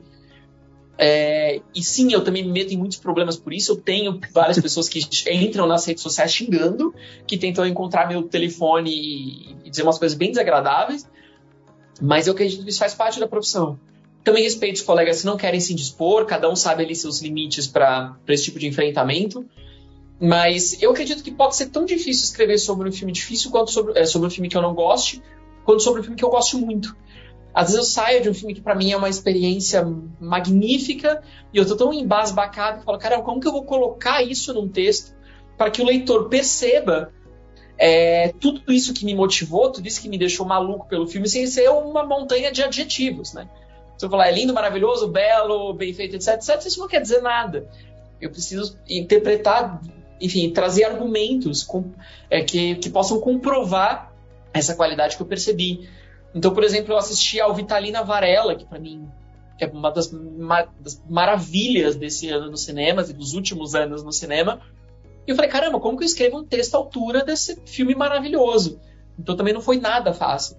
É, 1.02 1.62
e 1.74 1.82
sim, 1.82 2.12
eu 2.12 2.22
também 2.22 2.44
me 2.44 2.52
meto 2.52 2.74
em 2.74 2.76
muitos 2.76 2.98
problemas 2.98 3.36
por 3.36 3.52
isso. 3.52 3.72
Eu 3.72 3.76
tenho 3.76 4.20
várias 4.32 4.60
pessoas 4.62 4.88
que 4.88 5.00
entram 5.32 5.66
nas 5.66 5.84
redes 5.84 6.02
sociais 6.02 6.32
xingando, 6.32 6.94
que 7.26 7.36
tentam 7.36 7.66
encontrar 7.66 8.06
meu 8.06 8.22
telefone 8.22 9.56
e 9.64 9.70
dizer 9.70 9.82
umas 9.82 9.98
coisas 9.98 10.16
bem 10.16 10.30
desagradáveis. 10.30 11.08
Mas 12.00 12.26
eu 12.26 12.34
acredito 12.34 12.62
que 12.62 12.70
isso 12.70 12.78
faz 12.78 12.94
parte 12.94 13.18
da 13.18 13.26
profissão. 13.26 13.78
Também 14.22 14.42
respeito 14.42 14.76
os 14.76 14.82
colegas 14.82 15.20
que 15.20 15.26
não 15.26 15.36
querem 15.36 15.60
se 15.60 15.74
dispor, 15.74 16.26
cada 16.26 16.50
um 16.50 16.56
sabe 16.56 16.84
ali 16.84 16.94
seus 16.94 17.20
limites 17.20 17.66
para 17.66 18.16
esse 18.28 18.44
tipo 18.44 18.58
de 18.58 18.66
enfrentamento. 18.66 19.46
Mas 20.20 20.82
eu 20.82 20.90
acredito 20.90 21.22
que 21.22 21.30
pode 21.30 21.56
ser 21.56 21.70
tão 21.70 21.86
difícil 21.86 22.24
escrever 22.24 22.58
sobre 22.58 22.88
um 22.88 22.92
filme 22.92 23.12
difícil 23.12 23.50
quanto 23.50 23.70
sobre, 23.70 23.98
é, 23.98 24.04
sobre 24.04 24.28
um 24.28 24.30
filme 24.30 24.48
que 24.48 24.56
eu 24.56 24.60
não 24.60 24.74
goste, 24.74 25.22
quanto 25.64 25.82
sobre 25.82 26.00
um 26.00 26.02
filme 26.02 26.16
que 26.18 26.24
eu 26.24 26.28
gosto 26.28 26.58
muito. 26.58 26.94
Às 27.54 27.68
vezes 27.68 27.78
eu 27.78 27.84
saio 27.84 28.22
de 28.22 28.28
um 28.28 28.34
filme 28.34 28.54
que 28.54 28.60
para 28.60 28.74
mim 28.74 28.92
é 28.92 28.96
uma 28.96 29.08
experiência 29.08 29.82
magnífica 30.20 31.22
e 31.52 31.56
eu 31.56 31.66
tô 31.66 31.74
tão 31.74 31.92
embasbacado 31.92 32.80
que 32.80 32.84
falo, 32.84 32.98
cara, 32.98 33.20
como 33.22 33.40
que 33.40 33.48
eu 33.48 33.52
vou 33.52 33.64
colocar 33.64 34.22
isso 34.22 34.52
num 34.52 34.68
texto 34.68 35.14
para 35.56 35.70
que 35.70 35.82
o 35.82 35.84
leitor 35.84 36.28
perceba 36.28 37.12
é, 37.76 38.28
tudo 38.38 38.70
isso 38.70 38.92
que 38.92 39.06
me 39.06 39.14
motivou, 39.14 39.72
tudo 39.72 39.88
isso 39.88 40.02
que 40.02 40.08
me 40.08 40.18
deixou 40.18 40.46
maluco 40.46 40.86
pelo 40.86 41.08
filme, 41.08 41.26
sem 41.26 41.46
ser 41.46 41.70
uma 41.70 42.04
montanha 42.04 42.52
de 42.52 42.62
adjetivos, 42.62 43.32
né? 43.32 43.48
Se 44.00 44.06
eu 44.06 44.08
falar 44.08 44.28
é 44.28 44.32
lindo, 44.32 44.54
maravilhoso, 44.54 45.08
belo, 45.08 45.74
bem 45.74 45.92
feito, 45.92 46.16
etc, 46.16 46.28
etc, 46.36 46.64
isso 46.64 46.80
não 46.80 46.88
quer 46.88 47.02
dizer 47.02 47.20
nada. 47.20 47.68
Eu 48.18 48.30
preciso 48.30 48.78
interpretar, 48.88 49.78
enfim, 50.18 50.50
trazer 50.52 50.84
argumentos 50.84 51.62
com, 51.62 51.92
é, 52.30 52.42
que, 52.42 52.76
que 52.76 52.88
possam 52.88 53.20
comprovar 53.20 54.10
essa 54.54 54.74
qualidade 54.74 55.18
que 55.18 55.22
eu 55.22 55.26
percebi. 55.26 55.86
Então, 56.34 56.54
por 56.54 56.64
exemplo, 56.64 56.94
eu 56.94 56.96
assisti 56.96 57.42
ao 57.42 57.54
Vitalina 57.54 58.02
Varela, 58.02 58.54
que 58.54 58.64
para 58.64 58.78
mim 58.78 59.06
é 59.58 59.66
uma 59.66 59.90
das, 59.90 60.10
das, 60.80 61.02
maravilhas 61.06 61.94
desse 61.94 62.30
ano 62.30 62.50
nos 62.50 62.64
cinemas 62.64 63.10
e 63.10 63.12
dos 63.12 63.34
últimos 63.34 63.74
anos 63.74 64.02
no 64.02 64.14
cinema. 64.14 64.62
E 65.26 65.30
eu 65.30 65.36
falei, 65.36 65.50
caramba, 65.50 65.78
como 65.78 65.98
que 65.98 66.04
eu 66.04 66.06
escrevo 66.06 66.38
um 66.38 66.44
texto 66.46 66.74
à 66.74 66.78
altura 66.78 67.22
desse 67.22 67.60
filme 67.66 67.94
maravilhoso? 67.94 68.80
Então 69.18 69.36
também 69.36 69.52
não 69.52 69.60
foi 69.60 69.78
nada 69.78 70.14
fácil. 70.14 70.56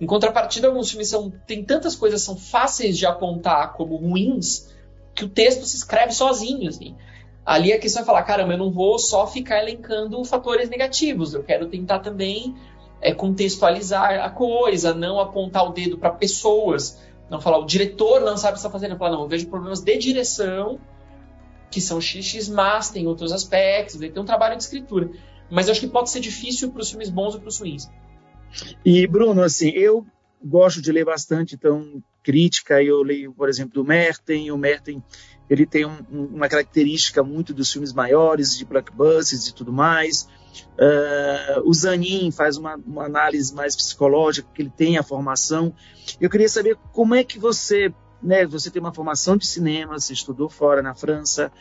Em 0.00 0.06
contrapartida, 0.06 0.68
alguns 0.68 0.90
filmes 0.90 1.08
são, 1.08 1.30
tem 1.46 1.64
tantas 1.64 1.96
coisas 1.96 2.22
são 2.22 2.36
fáceis 2.36 2.96
de 2.96 3.06
apontar 3.06 3.72
como 3.72 3.96
ruins 3.96 4.72
que 5.14 5.24
o 5.24 5.28
texto 5.28 5.64
se 5.64 5.76
escreve 5.76 6.12
sozinho. 6.12 6.68
Assim. 6.68 6.94
Ali 7.44 7.72
a 7.72 7.78
questão 7.78 8.02
é 8.02 8.04
falar, 8.04 8.22
caramba, 8.22 8.52
eu 8.52 8.58
não 8.58 8.70
vou 8.70 8.98
só 8.98 9.26
ficar 9.26 9.58
elencando 9.58 10.22
fatores 10.24 10.68
negativos, 10.68 11.34
eu 11.34 11.42
quero 11.42 11.66
tentar 11.66 12.00
também 12.00 12.54
é, 13.00 13.12
contextualizar 13.12 14.20
a 14.24 14.30
coisa, 14.30 14.94
não 14.94 15.18
apontar 15.18 15.66
o 15.66 15.72
dedo 15.72 15.98
para 15.98 16.10
pessoas, 16.10 17.00
não 17.30 17.40
falar 17.40 17.58
o 17.58 17.64
diretor 17.64 18.20
não 18.20 18.36
sabe 18.36 18.52
o 18.52 18.54
que 18.54 18.58
está 18.58 18.70
fazendo, 18.70 18.92
eu 18.92 18.98
falar, 18.98 19.12
não, 19.12 19.22
eu 19.22 19.28
vejo 19.28 19.48
problemas 19.48 19.80
de 19.80 19.96
direção 19.98 20.78
que 21.70 21.80
são 21.80 22.00
XX, 22.00 22.48
mas 22.48 22.90
tem 22.90 23.06
outros 23.06 23.32
aspectos, 23.32 23.98
tem 23.98 24.12
um 24.16 24.24
trabalho 24.24 24.56
de 24.56 24.62
escritura. 24.62 25.10
Mas 25.50 25.66
eu 25.66 25.72
acho 25.72 25.80
que 25.80 25.88
pode 25.88 26.10
ser 26.10 26.20
difícil 26.20 26.70
para 26.70 26.80
os 26.80 26.90
filmes 26.90 27.10
bons 27.10 27.34
ou 27.34 27.40
para 27.40 27.48
os 27.48 27.58
ruins. 27.58 27.90
E, 28.84 29.06
Bruno, 29.06 29.42
assim, 29.42 29.70
eu 29.70 30.06
gosto 30.42 30.80
de 30.80 30.92
ler 30.92 31.04
bastante, 31.04 31.54
então, 31.54 32.02
crítica, 32.22 32.82
eu 32.82 33.02
leio, 33.02 33.32
por 33.32 33.48
exemplo, 33.48 33.74
do 33.74 33.84
Merten, 33.84 34.50
o 34.50 34.58
Merten, 34.58 35.02
ele 35.48 35.66
tem 35.66 35.84
um, 35.84 35.98
uma 36.10 36.48
característica 36.48 37.22
muito 37.22 37.52
dos 37.54 37.72
filmes 37.72 37.92
maiores, 37.92 38.56
de 38.56 38.64
blockbusters 38.64 39.48
e 39.48 39.54
tudo 39.54 39.72
mais, 39.72 40.28
Uh, 40.76 41.60
o 41.64 41.74
Zanin 41.74 42.30
faz 42.30 42.56
uma, 42.56 42.76
uma, 42.76 43.04
análise 43.04 43.54
mais 43.54 43.76
psicológica, 43.76 44.48
que 44.54 44.62
ele 44.62 44.72
tem 44.74 44.96
a 44.96 45.02
formação. 45.02 45.74
Eu 46.20 46.30
queria 46.30 46.48
saber 46.48 46.76
como 46.92 47.14
é 47.14 47.24
que 47.24 47.38
você, 47.38 47.92
né, 48.22 48.46
você 48.46 48.70
tem 48.70 48.80
uma 48.80 48.94
formação 48.94 49.36
de 49.36 49.46
cinema, 49.46 49.98
você 49.98 50.12
estudou 50.12 50.48
fora 50.48 50.82
na 50.82 50.94
França, 50.94 51.52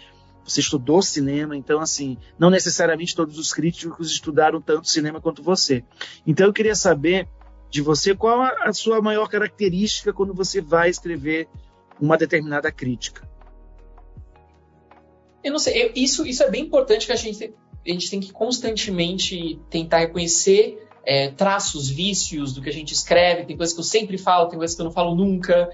você 0.48 0.62
estudou 0.62 1.01
cinema, 1.01 1.58
então 1.58 1.80
assim, 1.80 2.18
não 2.39 2.50
necessariamente 2.50 3.16
todos 3.16 3.38
os 3.38 3.51
críticos 3.51 4.10
estudaram 4.10 4.62
tanto 4.62 4.88
cinema 4.88 5.20
quanto 5.20 5.44
você. 5.44 5.84
Então 6.25 6.48
eu 6.48 6.54
queria 6.54 6.75
saber 6.75 7.27
de 7.70 7.82
você 7.82 8.16
qual 8.16 8.42
a, 8.42 8.72
sua 8.72 9.01
maior 9.01 9.27
característica 9.27 10.13
quando 10.13 10.34
você 10.34 10.62
vai 10.62 10.89
escrever 10.89 11.50
uma 12.00 12.18
determinada 12.18 12.72
crítica. 12.72 13.27
Eu 15.44 15.51
não 15.51 15.60
sei, 15.60 15.84
eu, 15.84 15.92
isso, 15.96 16.25
isso 16.25 16.44
é 16.44 16.50
bem 16.50 16.63
importante 16.63 17.06
que 17.06 17.12
a 17.12 17.16
gente 17.16 17.54
a 17.86 17.92
gente 17.92 18.10
tem 18.10 18.20
que 18.20 18.34
constantemente 18.34 19.62
tentar 19.70 20.00
reconhecer 20.00 20.86
é, 21.06 21.30
traços, 21.32 21.89
vícios 21.89 22.54
do 22.54 22.62
que 22.62 22.70
a 22.70 22.74
gente 22.74 22.94
escreve. 22.94 23.46
Tem 23.46 23.56
coisas 23.56 23.74
que 23.74 23.80
eu 23.80 23.86
sempre 23.86 24.18
falo, 24.18 24.50
tem 24.50 24.58
coisas 24.58 24.75
que 24.75 24.82
eu 24.82 24.86
não 24.86 24.92
falo 24.92 25.16
nunca. 25.16 25.70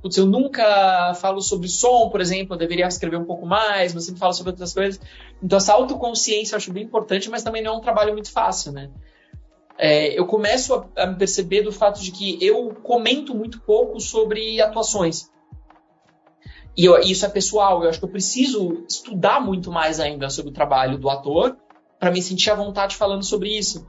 Putz, 0.00 0.16
eu 0.16 0.26
nunca 0.26 1.14
falo 1.14 1.40
sobre 1.40 1.68
som, 1.68 2.08
por 2.10 2.20
exemplo, 2.20 2.54
eu 2.54 2.58
deveria 2.58 2.86
escrever 2.86 3.16
um 3.16 3.24
pouco 3.24 3.46
mais, 3.46 3.94
mas 3.94 4.04
sempre 4.04 4.20
falo 4.20 4.32
sobre 4.32 4.50
outras 4.50 4.72
coisas. 4.72 5.00
Então, 5.42 5.56
essa 5.56 5.72
autoconsciência 5.72 6.54
eu 6.54 6.58
acho 6.58 6.72
bem 6.72 6.84
importante, 6.84 7.30
mas 7.30 7.42
também 7.42 7.62
não 7.62 7.74
é 7.74 7.76
um 7.76 7.80
trabalho 7.80 8.12
muito 8.12 8.30
fácil, 8.30 8.72
né? 8.72 8.90
É, 9.78 10.18
eu 10.18 10.26
começo 10.26 10.74
a, 10.74 11.02
a 11.02 11.06
me 11.06 11.16
perceber 11.16 11.62
do 11.62 11.72
fato 11.72 12.00
de 12.00 12.10
que 12.10 12.38
eu 12.44 12.74
comento 12.82 13.34
muito 13.34 13.60
pouco 13.60 14.00
sobre 14.00 14.60
atuações. 14.60 15.30
E 16.76 16.84
eu, 16.84 16.98
isso 17.00 17.24
é 17.24 17.28
pessoal, 17.28 17.82
eu 17.82 17.88
acho 17.88 17.98
que 17.98 18.04
eu 18.04 18.10
preciso 18.10 18.84
estudar 18.88 19.40
muito 19.40 19.70
mais 19.72 19.98
ainda 19.98 20.28
sobre 20.28 20.50
o 20.50 20.54
trabalho 20.54 20.98
do 20.98 21.08
ator 21.08 21.56
para 21.98 22.10
me 22.10 22.20
sentir 22.20 22.50
à 22.50 22.54
vontade 22.54 22.96
falando 22.96 23.24
sobre 23.24 23.56
isso. 23.56 23.86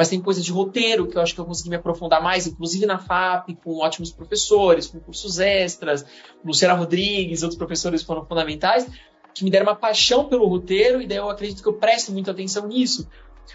Mas 0.00 0.08
tem 0.08 0.18
coisa 0.18 0.40
de 0.40 0.50
roteiro 0.50 1.06
que 1.06 1.18
eu 1.18 1.20
acho 1.20 1.34
que 1.34 1.40
eu 1.42 1.44
consegui 1.44 1.68
me 1.68 1.76
aprofundar 1.76 2.22
mais, 2.22 2.46
inclusive 2.46 2.86
na 2.86 2.98
FAP, 2.98 3.50
com 3.62 3.80
ótimos 3.80 4.10
professores, 4.10 4.86
com 4.86 4.98
cursos 4.98 5.38
extras, 5.38 6.06
Luciana 6.42 6.72
Rodrigues, 6.72 7.42
outros 7.42 7.58
professores 7.58 8.02
foram 8.02 8.24
fundamentais, 8.24 8.86
que 9.34 9.44
me 9.44 9.50
deram 9.50 9.66
uma 9.66 9.76
paixão 9.76 10.24
pelo 10.24 10.48
roteiro, 10.48 11.02
e 11.02 11.06
daí 11.06 11.18
eu 11.18 11.28
acredito 11.28 11.62
que 11.62 11.68
eu 11.68 11.74
presto 11.74 12.12
muita 12.12 12.30
atenção 12.30 12.66
nisso. 12.66 13.06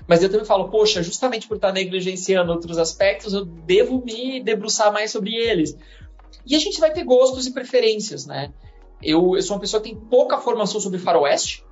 Mas 0.08 0.22
eu 0.22 0.30
também 0.30 0.46
falo, 0.46 0.70
poxa, 0.70 1.02
justamente 1.02 1.48
por 1.48 1.56
estar 1.56 1.74
negligenciando 1.74 2.52
outros 2.52 2.78
aspectos, 2.78 3.34
eu 3.34 3.44
devo 3.44 4.04
me 4.06 4.40
debruçar 4.40 4.94
mais 4.94 5.10
sobre 5.10 5.34
eles. 5.34 5.76
E 6.46 6.56
a 6.56 6.60
gente 6.60 6.80
vai 6.80 6.94
ter 6.94 7.04
gostos 7.04 7.48
e 7.48 7.54
preferências, 7.54 8.28
né? 8.28 8.54
Eu, 9.02 9.36
eu 9.36 9.42
sou 9.42 9.56
uma 9.56 9.62
pessoa 9.62 9.82
que 9.82 9.90
tem 9.90 10.00
pouca 10.00 10.38
formação 10.38 10.80
sobre 10.80 11.00
faroeste, 11.00 11.66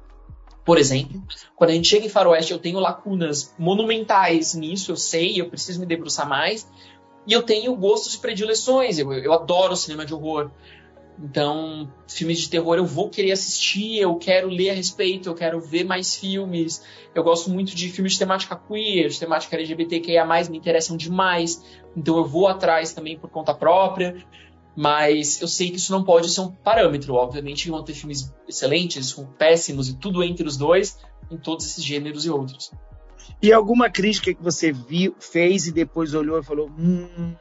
por 0.66 0.78
exemplo. 0.78 1.22
Quando 1.56 1.72
a 1.72 1.74
gente 1.74 1.88
chega 1.88 2.06
em 2.06 2.10
faroeste, 2.10 2.52
eu 2.52 2.60
tenho 2.60 2.80
lacunas 2.80 3.54
monumentais 3.58 4.54
nisso, 4.54 4.92
eu 4.92 4.98
sei, 4.98 5.40
eu 5.40 5.50
preciso 5.50 5.80
me 5.80 5.86
debruçar 5.86 6.28
mais. 6.28 6.68
E 7.26 7.34
eu 7.34 7.42
tenho 7.42 7.76
gostos 7.76 8.16
e 8.16 8.20
predileções, 8.20 8.98
eu, 8.98 9.12
eu 9.14 9.34
adoro 9.34 9.76
cinema 9.76 10.06
de 10.06 10.14
horror. 10.14 10.52
Então, 11.22 11.92
filmes 12.08 12.40
de 12.40 12.50
terror 12.50 12.76
eu 12.76 12.86
vou 12.86 13.10
querer 13.10 13.32
assistir, 13.32 14.00
eu 14.00 14.16
quero 14.16 14.48
ler 14.50 14.72
a 14.72 14.74
respeito, 14.74 15.30
eu 15.30 15.36
quero 15.36 15.60
ver 15.62 15.84
mais 15.84 16.16
filmes. 16.16 16.84
Eu 17.14 17.24
gosto 17.24 17.50
muito 17.50 17.76
de 17.76 17.90
filmes 17.90 18.14
de 18.14 18.20
temática 18.20 18.56
queer, 18.56 19.10
de 19.10 19.20
temática 19.20 19.56
LGBTQIA+, 19.56 20.26
me 20.50 20.58
interessam 20.58 20.98
demais. 20.98 21.64
Então 21.96 22.18
eu 22.18 22.26
vou 22.26 22.48
atrás 22.48 22.94
também 22.94 23.18
por 23.18 23.30
conta 23.30 23.54
própria. 23.54 24.16
Mas 24.76 25.42
eu 25.42 25.48
sei 25.48 25.70
que 25.70 25.78
isso 25.78 25.92
não 25.92 26.04
pode 26.04 26.30
ser 26.30 26.42
um 26.42 26.52
parâmetro. 26.52 27.14
Obviamente 27.14 27.70
vão 27.70 27.84
ter 27.84 27.94
filmes 27.94 28.34
excelentes, 28.48 29.16
péssimos 29.38 29.90
e 29.90 29.98
tudo 29.98 30.24
entre 30.24 30.48
os 30.48 30.58
dois, 30.58 30.98
em 31.30 31.38
todos 31.38 31.66
esses 31.66 31.84
gêneros 31.84 32.26
e 32.26 32.30
outros. 32.30 32.72
E 33.42 33.52
alguma 33.52 33.90
crítica 33.90 34.34
que 34.34 34.42
você 34.42 34.72
viu, 34.72 35.16
fez 35.20 35.68
e 35.68 35.72
depois 35.72 36.14
olhou 36.14 36.40
e 36.40 36.44
falou: 36.44 36.70
hum, 36.78 37.36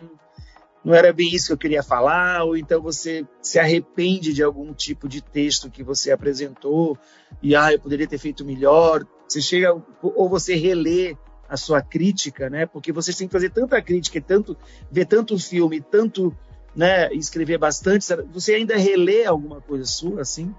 não 0.84 0.94
era 0.94 1.12
bem 1.12 1.32
isso 1.32 1.46
que 1.46 1.52
eu 1.52 1.58
queria 1.58 1.82
falar? 1.82 2.42
Ou 2.44 2.56
então 2.56 2.82
você 2.82 3.26
se 3.40 3.58
arrepende 3.58 4.32
de 4.32 4.42
algum 4.42 4.72
tipo 4.74 5.08
de 5.08 5.20
texto 5.20 5.70
que 5.70 5.82
você 5.82 6.10
apresentou 6.10 6.98
e, 7.42 7.54
ah, 7.54 7.72
eu 7.72 7.80
poderia 7.80 8.06
ter 8.06 8.18
feito 8.18 8.44
melhor? 8.44 9.06
Você 9.28 9.40
chega, 9.40 9.80
ou 10.02 10.28
você 10.28 10.54
relê 10.54 11.16
a 11.48 11.56
sua 11.56 11.80
crítica, 11.80 12.50
né? 12.50 12.66
Porque 12.66 12.92
você 12.92 13.12
tem 13.12 13.26
que 13.26 13.32
fazer 13.32 13.50
tanta 13.50 13.80
crítica, 13.80 14.20
tanto 14.20 14.56
ver 14.90 15.06
tanto 15.06 15.38
filme, 15.38 15.80
tanto 15.80 16.36
né, 16.74 17.12
escrever 17.12 17.58
bastante, 17.58 18.06
você 18.32 18.54
ainda 18.54 18.76
relê 18.76 19.24
alguma 19.24 19.60
coisa 19.60 19.84
sua, 19.84 20.22
assim? 20.22 20.54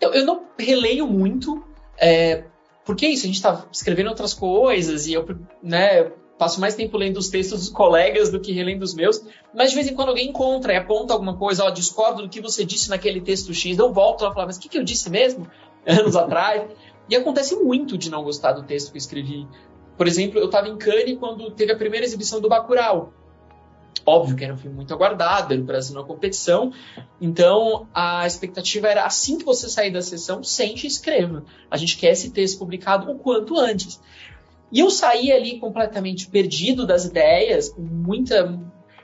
Eu, 0.00 0.12
eu 0.12 0.26
não 0.26 0.44
releio 0.58 1.06
muito, 1.06 1.62
é, 1.96 2.44
porque 2.84 3.06
é 3.06 3.10
isso, 3.10 3.24
a 3.24 3.26
gente 3.26 3.36
está 3.36 3.66
escrevendo 3.70 4.08
outras 4.08 4.34
coisas 4.34 5.06
e 5.06 5.12
eu 5.12 5.24
né, 5.62 6.10
passo 6.38 6.60
mais 6.60 6.74
tempo 6.74 6.96
lendo 6.96 7.18
os 7.18 7.28
textos 7.28 7.60
dos 7.60 7.70
colegas 7.70 8.30
do 8.30 8.40
que 8.40 8.52
relendo 8.52 8.82
os 8.82 8.94
meus, 8.94 9.24
mas 9.54 9.70
de 9.70 9.76
vez 9.76 9.86
em 9.86 9.94
quando 9.94 10.08
alguém 10.08 10.30
encontra 10.30 10.72
e 10.72 10.76
aponta 10.76 11.12
alguma 11.12 11.36
coisa, 11.36 11.64
ó, 11.64 11.70
discordo 11.70 12.22
do 12.22 12.28
que 12.28 12.40
você 12.40 12.64
disse 12.64 12.90
naquele 12.90 13.20
texto 13.20 13.54
X, 13.54 13.78
eu 13.78 13.92
volto 13.92 14.22
lá 14.22 14.30
e 14.30 14.34
falo, 14.34 14.46
mas 14.46 14.56
o 14.56 14.60
que, 14.60 14.68
que 14.68 14.78
eu 14.78 14.82
disse 14.82 15.08
mesmo? 15.08 15.48
Anos 15.86 16.16
atrás. 16.16 16.68
E 17.08 17.14
acontece 17.14 17.54
muito 17.56 17.96
de 17.96 18.10
não 18.10 18.24
gostar 18.24 18.52
do 18.52 18.62
texto 18.62 18.90
que 18.90 18.96
eu 18.96 18.98
escrevi. 18.98 19.46
Por 19.96 20.06
exemplo, 20.08 20.38
eu 20.38 20.46
estava 20.46 20.68
em 20.68 20.76
Cannes 20.76 21.18
quando 21.18 21.50
teve 21.50 21.72
a 21.72 21.76
primeira 21.76 22.04
exibição 22.04 22.40
do 22.40 22.48
Bacurau. 22.48 23.12
Óbvio 24.04 24.36
que 24.36 24.44
era 24.44 24.52
um 24.52 24.56
filme 24.56 24.74
muito 24.74 24.92
aguardado, 24.92 25.52
era 25.52 25.62
o 25.62 25.64
Brasil 25.64 25.94
na 25.94 26.02
competição. 26.02 26.72
Então, 27.20 27.86
a 27.94 28.26
expectativa 28.26 28.88
era 28.88 29.04
assim 29.04 29.38
que 29.38 29.44
você 29.44 29.68
sair 29.68 29.92
da 29.92 30.02
sessão, 30.02 30.42
sente 30.42 30.86
e 30.86 30.88
escreva. 30.88 31.44
A 31.70 31.76
gente 31.76 31.96
quer 31.96 32.10
esse 32.10 32.30
texto 32.30 32.58
publicado 32.58 33.10
o 33.10 33.18
quanto 33.18 33.58
antes. 33.58 34.00
E 34.72 34.80
eu 34.80 34.90
saí 34.90 35.30
ali 35.30 35.58
completamente 35.58 36.28
perdido 36.28 36.86
das 36.86 37.04
ideias, 37.04 37.68
com 37.68 37.82
muita, 37.82 38.58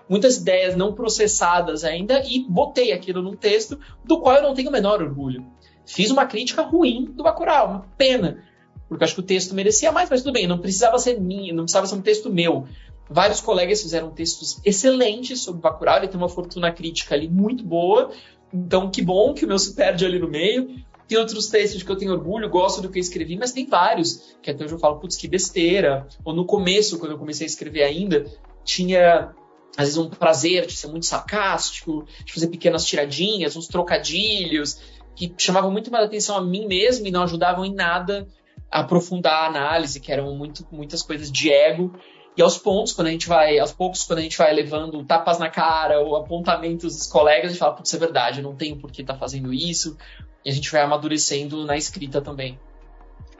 muitas 0.08 0.38
ideias 0.38 0.74
não 0.74 0.94
processadas 0.94 1.84
ainda, 1.84 2.20
e 2.26 2.44
botei 2.48 2.90
aquilo 2.90 3.22
num 3.22 3.36
texto 3.36 3.78
do 4.04 4.20
qual 4.20 4.36
eu 4.36 4.42
não 4.42 4.54
tenho 4.54 4.70
o 4.70 4.72
menor 4.72 5.02
orgulho. 5.02 5.46
Fiz 5.86 6.10
uma 6.10 6.26
crítica 6.26 6.62
ruim 6.62 7.04
do 7.14 7.22
Bacurau, 7.22 7.68
uma 7.68 7.86
pena, 7.96 8.42
porque 8.88 9.04
acho 9.04 9.14
que 9.14 9.20
o 9.20 9.24
texto 9.24 9.54
merecia 9.54 9.92
mais, 9.92 10.08
mas 10.08 10.22
tudo 10.22 10.32
bem, 10.32 10.46
não 10.46 10.58
precisava 10.58 10.98
ser 10.98 11.20
minha, 11.20 11.52
não 11.52 11.64
precisava 11.64 11.86
ser 11.86 11.94
um 11.94 12.00
texto 12.00 12.30
meu. 12.30 12.66
Vários 13.10 13.40
colegas 13.40 13.82
fizeram 13.82 14.10
textos 14.10 14.60
excelentes 14.64 15.40
sobre 15.40 15.60
Bacurau, 15.60 15.98
ele 15.98 16.08
tem 16.08 16.16
uma 16.16 16.28
fortuna 16.28 16.70
crítica 16.70 17.14
ali 17.14 17.28
muito 17.28 17.64
boa, 17.64 18.10
então 18.52 18.90
que 18.90 19.02
bom 19.02 19.32
que 19.32 19.44
o 19.44 19.48
meu 19.48 19.58
se 19.58 19.74
perde 19.74 20.04
ali 20.04 20.18
no 20.18 20.28
meio. 20.28 20.86
Tem 21.06 21.16
outros 21.16 21.46
textos 21.46 21.82
que 21.82 21.90
eu 21.90 21.96
tenho 21.96 22.12
orgulho, 22.12 22.50
gosto 22.50 22.82
do 22.82 22.90
que 22.90 22.98
eu 22.98 23.00
escrevi, 23.00 23.34
mas 23.36 23.50
tem 23.50 23.66
vários 23.66 24.36
que 24.42 24.50
até 24.50 24.62
hoje 24.62 24.74
eu 24.74 24.78
falo, 24.78 24.98
putz, 24.98 25.16
que 25.16 25.26
besteira. 25.26 26.06
Ou 26.22 26.34
no 26.34 26.44
começo, 26.44 26.98
quando 26.98 27.12
eu 27.12 27.18
comecei 27.18 27.46
a 27.46 27.48
escrever 27.48 27.82
ainda, 27.82 28.26
tinha 28.62 29.34
às 29.76 29.84
vezes 29.84 29.96
um 29.96 30.10
prazer 30.10 30.66
de 30.66 30.76
ser 30.76 30.88
muito 30.88 31.06
sarcástico, 31.06 32.04
de 32.24 32.32
fazer 32.32 32.48
pequenas 32.48 32.84
tiradinhas, 32.84 33.56
uns 33.56 33.68
trocadilhos, 33.68 34.80
que 35.14 35.32
chamavam 35.38 35.70
muito 35.70 35.90
mais 35.90 36.04
atenção 36.04 36.36
a 36.36 36.44
mim 36.44 36.66
mesmo 36.66 37.06
e 37.06 37.10
não 37.10 37.22
ajudavam 37.22 37.64
em 37.64 37.74
nada 37.74 38.28
a 38.70 38.80
aprofundar 38.80 39.44
a 39.44 39.46
análise, 39.46 40.00
que 40.00 40.12
eram 40.12 40.34
muito, 40.36 40.66
muitas 40.70 41.02
coisas 41.02 41.32
de 41.32 41.50
ego. 41.50 41.92
E 42.38 42.42
aos 42.42 42.56
pontos, 42.56 42.92
quando 42.92 43.08
a 43.08 43.10
gente 43.10 43.26
vai, 43.26 43.58
aos 43.58 43.72
poucos, 43.72 44.04
quando 44.04 44.20
a 44.20 44.22
gente 44.22 44.38
vai 44.38 44.54
levando 44.54 45.04
tapas 45.04 45.40
na 45.40 45.50
cara 45.50 45.98
ou 45.98 46.14
apontamentos 46.14 46.96
dos 46.96 47.08
colegas, 47.08 47.46
a 47.46 47.48
gente 47.48 47.58
fala, 47.58 47.74
putz, 47.74 47.92
é 47.92 47.98
verdade, 47.98 48.38
eu 48.38 48.44
não 48.44 48.54
tenho 48.54 48.76
por 48.76 48.92
que 48.92 49.00
estar 49.00 49.14
tá 49.14 49.18
fazendo 49.18 49.52
isso. 49.52 49.98
E 50.44 50.50
a 50.50 50.52
gente 50.52 50.70
vai 50.70 50.82
amadurecendo 50.82 51.66
na 51.66 51.76
escrita 51.76 52.20
também. 52.20 52.56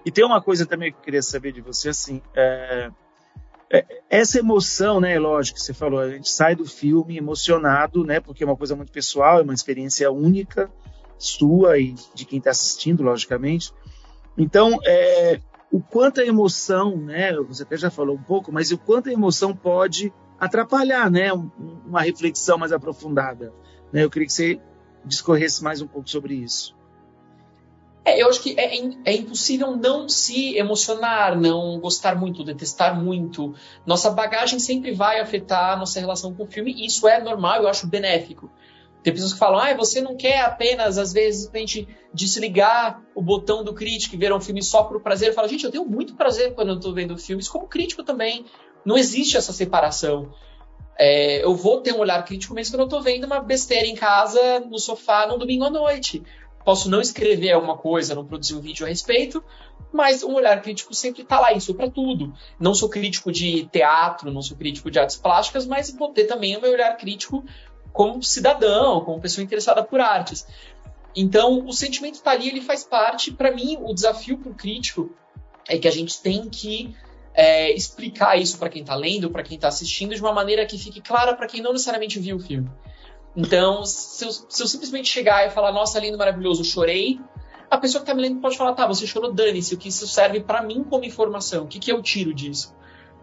E 0.04 0.10
tem 0.10 0.24
uma 0.24 0.42
coisa 0.42 0.66
também 0.66 0.90
que 0.90 0.98
eu 0.98 1.02
queria 1.02 1.22
saber 1.22 1.52
de 1.52 1.60
você, 1.60 1.90
assim, 1.90 2.20
é... 2.34 2.90
é, 3.72 3.86
essa 4.10 4.40
emoção, 4.40 5.00
né, 5.00 5.16
lógico 5.16 5.60
que 5.60 5.64
você 5.64 5.72
falou, 5.72 6.00
a 6.00 6.10
gente 6.10 6.28
sai 6.28 6.56
do 6.56 6.64
filme 6.64 7.16
emocionado, 7.16 8.02
né, 8.02 8.18
porque 8.18 8.42
é 8.42 8.46
uma 8.46 8.56
coisa 8.56 8.74
muito 8.74 8.90
pessoal, 8.90 9.38
é 9.38 9.42
uma 9.42 9.54
experiência 9.54 10.10
única, 10.10 10.68
sua 11.16 11.78
e 11.78 11.94
de 12.16 12.24
quem 12.24 12.38
está 12.38 12.50
assistindo, 12.50 13.04
logicamente. 13.04 13.72
Então, 14.36 14.80
é, 14.84 15.40
o 15.70 15.80
quanto 15.80 16.20
a 16.20 16.26
emoção, 16.26 16.96
né, 16.96 17.32
você 17.34 17.62
até 17.62 17.76
já 17.76 17.90
falou 17.90 18.16
um 18.16 18.22
pouco, 18.22 18.50
mas 18.50 18.72
o 18.72 18.78
quanto 18.78 19.08
a 19.08 19.12
emoção 19.12 19.54
pode 19.54 20.12
atrapalhar, 20.38 21.10
né, 21.10 21.32
uma 21.32 22.02
reflexão 22.02 22.56
mais 22.56 22.72
aprofundada. 22.72 23.52
Né? 23.92 24.04
Eu 24.04 24.10
queria 24.10 24.26
que 24.26 24.32
você 24.32 24.60
discorresse 25.04 25.62
mais 25.62 25.80
um 25.80 25.86
pouco 25.86 26.08
sobre 26.08 26.34
isso. 26.34 26.76
É, 28.04 28.22
eu 28.22 28.28
acho 28.28 28.42
que 28.42 28.58
é, 28.58 28.78
é, 29.04 29.16
impossível 29.16 29.76
não 29.76 30.08
se 30.08 30.56
emocionar, 30.56 31.38
não 31.38 31.78
gostar 31.78 32.16
muito, 32.16 32.42
detestar 32.42 32.98
muito. 32.98 33.54
Nossa 33.84 34.10
bagagem 34.10 34.58
sempre 34.58 34.92
vai 34.92 35.20
afetar 35.20 35.72
a 35.72 35.76
nossa 35.76 36.00
relação 36.00 36.32
com 36.34 36.44
o 36.44 36.46
filme, 36.46 36.72
e 36.72 36.86
isso 36.86 37.06
é 37.06 37.22
normal, 37.22 37.62
eu 37.62 37.68
acho 37.68 37.86
benéfico. 37.86 38.50
Tem 39.02 39.12
pessoas 39.12 39.32
que 39.32 39.38
falam, 39.38 39.60
ah, 39.60 39.74
você 39.74 40.00
não 40.00 40.16
quer 40.16 40.40
apenas, 40.40 40.98
às 40.98 41.12
vezes, 41.12 41.50
a 41.52 41.58
gente 41.58 41.88
desligar 42.12 43.02
o 43.14 43.22
botão 43.22 43.62
do 43.62 43.72
crítico 43.72 44.14
e 44.14 44.18
ver 44.18 44.32
um 44.32 44.40
filme 44.40 44.62
só 44.62 44.82
por 44.82 45.00
prazer. 45.00 45.28
Eu 45.28 45.34
falo, 45.34 45.48
gente, 45.48 45.64
eu 45.64 45.70
tenho 45.70 45.84
muito 45.84 46.14
prazer 46.14 46.54
quando 46.54 46.68
eu 46.68 46.76
estou 46.76 46.92
vendo 46.92 47.16
filmes, 47.16 47.48
como 47.48 47.68
crítico 47.68 48.02
também. 48.02 48.44
Não 48.84 48.98
existe 48.98 49.36
essa 49.36 49.52
separação. 49.52 50.32
É, 50.98 51.44
eu 51.44 51.54
vou 51.54 51.80
ter 51.80 51.94
um 51.94 51.98
olhar 51.98 52.24
crítico 52.24 52.54
mesmo 52.54 52.72
quando 52.72 52.80
eu 52.80 52.86
estou 52.86 53.00
vendo 53.00 53.24
uma 53.24 53.38
besteira 53.38 53.86
em 53.86 53.94
casa, 53.94 54.60
no 54.60 54.78
sofá, 54.78 55.26
no 55.28 55.38
domingo 55.38 55.64
à 55.64 55.70
noite. 55.70 56.22
Posso 56.64 56.90
não 56.90 57.00
escrever 57.00 57.52
alguma 57.52 57.78
coisa, 57.78 58.14
não 58.14 58.26
produzir 58.26 58.54
um 58.54 58.60
vídeo 58.60 58.84
a 58.84 58.88
respeito, 58.88 59.42
mas 59.92 60.22
um 60.22 60.34
olhar 60.34 60.60
crítico 60.60 60.92
sempre 60.92 61.22
está 61.22 61.40
lá, 61.40 61.52
isso 61.52 61.74
para 61.74 61.88
tudo. 61.88 62.34
Não 62.58 62.74
sou 62.74 62.88
crítico 62.88 63.32
de 63.32 63.66
teatro, 63.66 64.30
não 64.30 64.42
sou 64.42 64.56
crítico 64.56 64.90
de 64.90 64.98
artes 64.98 65.16
plásticas, 65.16 65.66
mas 65.66 65.90
vou 65.90 66.12
ter 66.12 66.24
também 66.24 66.56
o 66.56 66.60
meu 66.60 66.72
olhar 66.72 66.94
crítico 66.96 67.44
como 67.92 68.22
cidadão, 68.22 69.04
como 69.04 69.20
pessoa 69.20 69.44
interessada 69.44 69.82
por 69.82 70.00
artes. 70.00 70.46
Então, 71.14 71.66
o 71.66 71.72
sentimento 71.72 72.14
está 72.14 72.32
ali, 72.32 72.48
ele 72.48 72.60
faz 72.60 72.84
parte. 72.84 73.32
Para 73.32 73.50
mim, 73.50 73.78
o 73.80 73.92
desafio 73.92 74.38
para 74.38 74.50
o 74.50 74.54
crítico 74.54 75.10
é 75.68 75.76
que 75.78 75.88
a 75.88 75.90
gente 75.90 76.20
tem 76.20 76.48
que 76.48 76.94
é, 77.34 77.72
explicar 77.72 78.36
isso 78.36 78.58
para 78.58 78.68
quem 78.68 78.82
está 78.82 78.94
lendo, 78.94 79.30
para 79.30 79.42
quem 79.42 79.56
está 79.56 79.68
assistindo, 79.68 80.14
de 80.14 80.20
uma 80.20 80.32
maneira 80.32 80.66
que 80.66 80.78
fique 80.78 81.00
clara 81.00 81.34
para 81.34 81.46
quem 81.46 81.60
não 81.60 81.72
necessariamente 81.72 82.18
viu 82.18 82.36
o 82.36 82.40
filme. 82.40 82.70
Então, 83.36 83.84
se 83.84 84.24
eu, 84.24 84.32
se 84.32 84.62
eu, 84.62 84.66
simplesmente 84.66 85.08
chegar 85.08 85.46
e 85.46 85.50
falar, 85.50 85.70
nossa, 85.70 86.00
lindo, 86.00 86.18
maravilhoso, 86.18 86.64
chorei, 86.64 87.20
a 87.70 87.78
pessoa 87.78 88.02
que 88.02 88.10
está 88.10 88.14
me 88.14 88.22
lendo 88.22 88.40
pode 88.40 88.56
falar, 88.56 88.72
tá, 88.72 88.86
você 88.86 89.06
chorou, 89.06 89.32
dane-se, 89.32 89.74
o 89.74 89.78
que 89.78 89.88
isso 89.88 90.08
serve 90.08 90.40
para 90.40 90.62
mim 90.62 90.82
como 90.82 91.04
informação, 91.04 91.64
o 91.64 91.68
que, 91.68 91.78
que 91.78 91.92
eu 91.92 92.02
tiro 92.02 92.34
disso? 92.34 92.74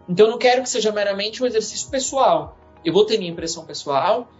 Então, 0.08 0.26
eu 0.26 0.32
não 0.32 0.38
quero 0.38 0.62
que 0.62 0.70
seja 0.70 0.92
meramente 0.92 1.42
um 1.42 1.46
exercício 1.46 1.90
pessoal. 1.90 2.56
Eu 2.84 2.92
vou 2.92 3.04
ter 3.04 3.18
minha 3.18 3.30
impressão 3.30 3.66
pessoal, 3.66 4.30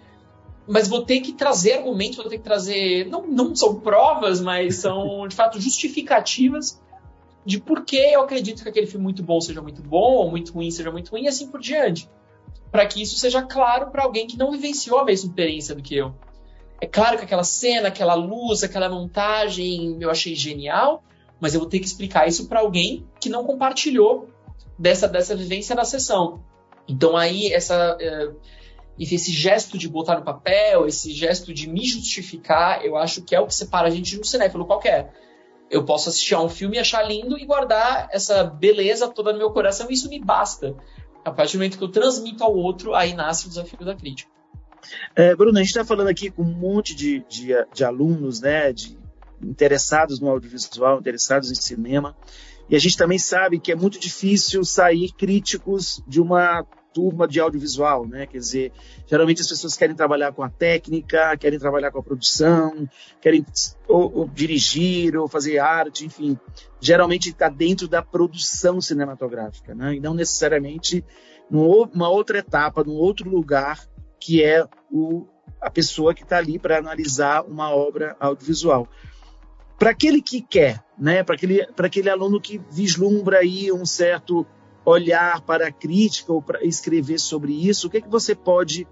mas 0.66 0.88
vou 0.88 1.04
ter 1.04 1.20
que 1.20 1.32
trazer 1.32 1.75
argumentos, 1.75 2.16
vou 2.16 2.28
ter 2.28 2.38
que 2.38 2.44
trazer. 2.44 3.06
Não, 3.06 3.26
não 3.26 3.54
são 3.54 3.78
provas, 3.80 4.40
mas 4.40 4.76
são 4.76 5.26
de 5.28 5.35
fato 5.35 5.61
justificativas 5.61 6.80
de 7.44 7.61
por 7.61 7.85
que 7.85 7.96
eu 7.96 8.23
acredito 8.23 8.64
que 8.64 8.68
aquele 8.68 8.88
filme 8.88 9.04
muito 9.04 9.23
bom 9.23 9.40
seja 9.40 9.62
muito 9.62 9.80
bom, 9.80 10.14
ou 10.14 10.30
muito 10.30 10.52
ruim 10.52 10.70
seja 10.70 10.90
muito 10.90 11.11
ruim, 11.11 11.23
e 11.23 11.28
assim 11.28 11.46
por 11.46 11.61
diante. 11.61 12.11
Para 12.73 12.85
que 12.87 13.00
isso 13.00 13.16
seja 13.16 13.40
claro 13.42 13.90
para 13.92 14.02
alguém 14.02 14.26
que 14.26 14.37
não 14.37 14.50
vivenciou 14.50 14.99
a 14.99 15.04
mesma 15.04 15.28
experiência 15.28 15.75
do 15.75 15.80
que 15.80 15.94
eu. 15.94 16.12
É 16.80 16.87
claro 16.87 17.16
que 17.16 17.25
aquela 17.25 17.44
cena, 17.44 17.88
aquela 17.88 18.14
luz, 18.14 18.64
aquela 18.64 18.88
montagem 18.88 19.96
eu 20.00 20.11
achei 20.11 20.35
genial, 20.35 21.04
mas 21.40 21.54
eu 21.54 21.61
vou 21.61 21.68
ter 21.68 21.78
que 21.78 21.87
explicar 21.87 22.26
isso 22.26 22.49
para 22.49 22.61
alguém 22.61 23.06
que 23.20 23.28
não 23.28 23.44
compartilhou 23.44 24.28
dessa, 24.76 25.06
dessa 25.06 25.37
vivência 25.37 25.75
na 25.76 25.85
sessão. 25.85 26.42
Então 26.88 27.16
aí 27.16 27.52
essa. 27.52 27.96
Esse 28.98 29.30
gesto 29.30 29.76
de 29.76 29.88
botar 29.88 30.18
no 30.18 30.24
papel, 30.24 30.86
esse 30.86 31.12
gesto 31.12 31.52
de 31.52 31.68
me 31.68 31.84
justificar, 31.84 32.84
eu 32.84 32.96
acho 32.96 33.22
que 33.22 33.34
é 33.34 33.40
o 33.40 33.46
que 33.46 33.54
separa 33.54 33.88
a 33.88 33.90
gente 33.90 34.10
de 34.12 34.20
um 34.20 34.24
cinéfilo 34.24 34.64
qualquer. 34.64 35.12
Eu 35.70 35.84
posso 35.84 36.08
assistir 36.08 36.34
a 36.34 36.40
um 36.40 36.48
filme 36.48 36.76
e 36.76 36.80
achar 36.80 37.02
lindo 37.02 37.38
e 37.38 37.44
guardar 37.44 38.09
essa 38.11 38.44
beleza 38.44 39.09
toda 39.09 39.32
no 39.32 39.38
meu 39.38 39.50
coração, 39.50 39.90
e 39.90 39.94
isso 39.94 40.09
me 40.09 40.20
basta. 40.20 40.74
A 41.24 41.30
partir 41.30 41.54
do 41.56 41.59
momento 41.59 41.76
que 41.76 41.85
eu 41.85 41.90
transmito 41.90 42.42
ao 42.42 42.56
outro, 42.56 42.94
aí 42.94 43.12
nasce 43.12 43.46
o 43.46 43.48
desafio 43.48 43.85
da 43.85 43.94
crítica. 43.94 44.30
É, 45.14 45.35
Bruno, 45.35 45.59
a 45.59 45.61
gente 45.61 45.70
está 45.70 45.85
falando 45.85 46.09
aqui 46.09 46.30
com 46.30 46.42
um 46.42 46.54
monte 46.54 46.94
de, 46.94 47.24
de, 47.28 47.48
de 47.74 47.85
alunos, 47.85 48.40
né, 48.40 48.72
de 48.72 48.96
interessados 49.42 50.20
no 50.20 50.30
audiovisual, 50.30 51.00
interessados 51.00 51.50
em 51.50 51.54
cinema, 51.54 52.16
e 52.68 52.76
a 52.76 52.78
gente 52.78 52.96
também 52.96 53.18
sabe 53.18 53.61
que 53.61 53.70
é 53.70 53.76
muito 53.76 53.98
difícil 53.98 54.64
sair 54.64 55.12
críticos 55.12 56.02
de 56.06 56.20
uma 56.20 56.66
turma 56.96 57.28
de 57.28 57.38
audiovisual, 57.38 58.06
né? 58.06 58.24
Quer 58.24 58.38
dizer, 58.38 58.72
geralmente 59.06 59.42
as 59.42 59.48
pessoas 59.48 59.76
querem 59.76 59.94
trabalhar 59.94 60.32
com 60.32 60.42
a 60.42 60.48
técnica, 60.48 61.37
querem 61.37 61.59
trabalhar 61.59 61.90
com 61.90 61.98
a 61.98 62.02
produção, 62.02 62.88
querem 63.20 63.44
ou, 63.87 64.20
ou 64.20 64.28
dirigir 64.28 65.14
ou 65.14 65.28
fazer 65.28 65.59
arte, 65.59 66.06
enfim. 66.06 66.38
Geralmente 66.80 67.28
está 67.28 67.50
dentro 67.50 67.87
da 67.87 68.00
produção 68.00 68.80
cinematográfica, 68.80 69.74
né? 69.74 69.96
E 69.96 70.00
não 70.00 70.14
necessariamente 70.14 71.04
numa 71.50 72.09
outra 72.09 72.38
etapa, 72.38 72.82
num 72.82 72.96
outro 72.96 73.28
lugar 73.28 73.87
que 74.18 74.42
é 74.42 74.66
o, 74.90 75.26
a 75.61 75.68
pessoa 75.70 76.14
que 76.14 76.22
está 76.22 76.38
ali 76.38 76.59
para 76.59 76.78
analisar 76.78 77.44
uma 77.44 77.70
obra 77.70 78.16
audiovisual. 78.18 78.88
Para 79.78 79.90
aquele 79.90 80.22
que 80.22 80.40
quer, 80.40 80.82
né? 80.98 81.22
Para 81.22 81.35
aquele, 81.35 81.61
aquele 81.76 82.09
aluno 82.09 82.40
que 82.40 82.59
vislumbra 82.70 83.40
aí 83.40 83.70
um 83.70 83.85
certo 83.85 84.46
olhar 84.87 85.40
para 85.40 85.66
a 85.66 85.72
crítica 85.72 86.33
ou 86.33 86.40
para 86.40 86.64
escrever 86.64 87.18
sobre 87.18 87.53
isso, 87.53 87.88
o 87.88 87.90
que, 87.90 87.96
é 87.96 88.01
que 88.01 88.09
você 88.09 88.37
pode 88.37 88.87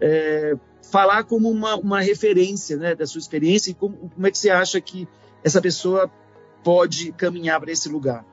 é, 0.00 0.54
falar 0.90 1.24
como 1.24 1.50
uma, 1.50 1.74
uma 1.74 2.00
referência 2.00 2.76
né, 2.76 2.94
da 2.94 3.04
sua 3.04 3.18
experiência 3.18 3.72
e 3.72 3.74
como, 3.74 4.10
como 4.14 4.26
é 4.26 4.30
que 4.30 4.38
você 4.38 4.48
acha 4.48 4.80
que 4.80 5.08
essa 5.42 5.60
pessoa 5.60 6.08
pode 6.62 7.10
caminhar 7.12 7.60
para 7.60 7.72
esse 7.72 7.88
lugar? 7.88 8.24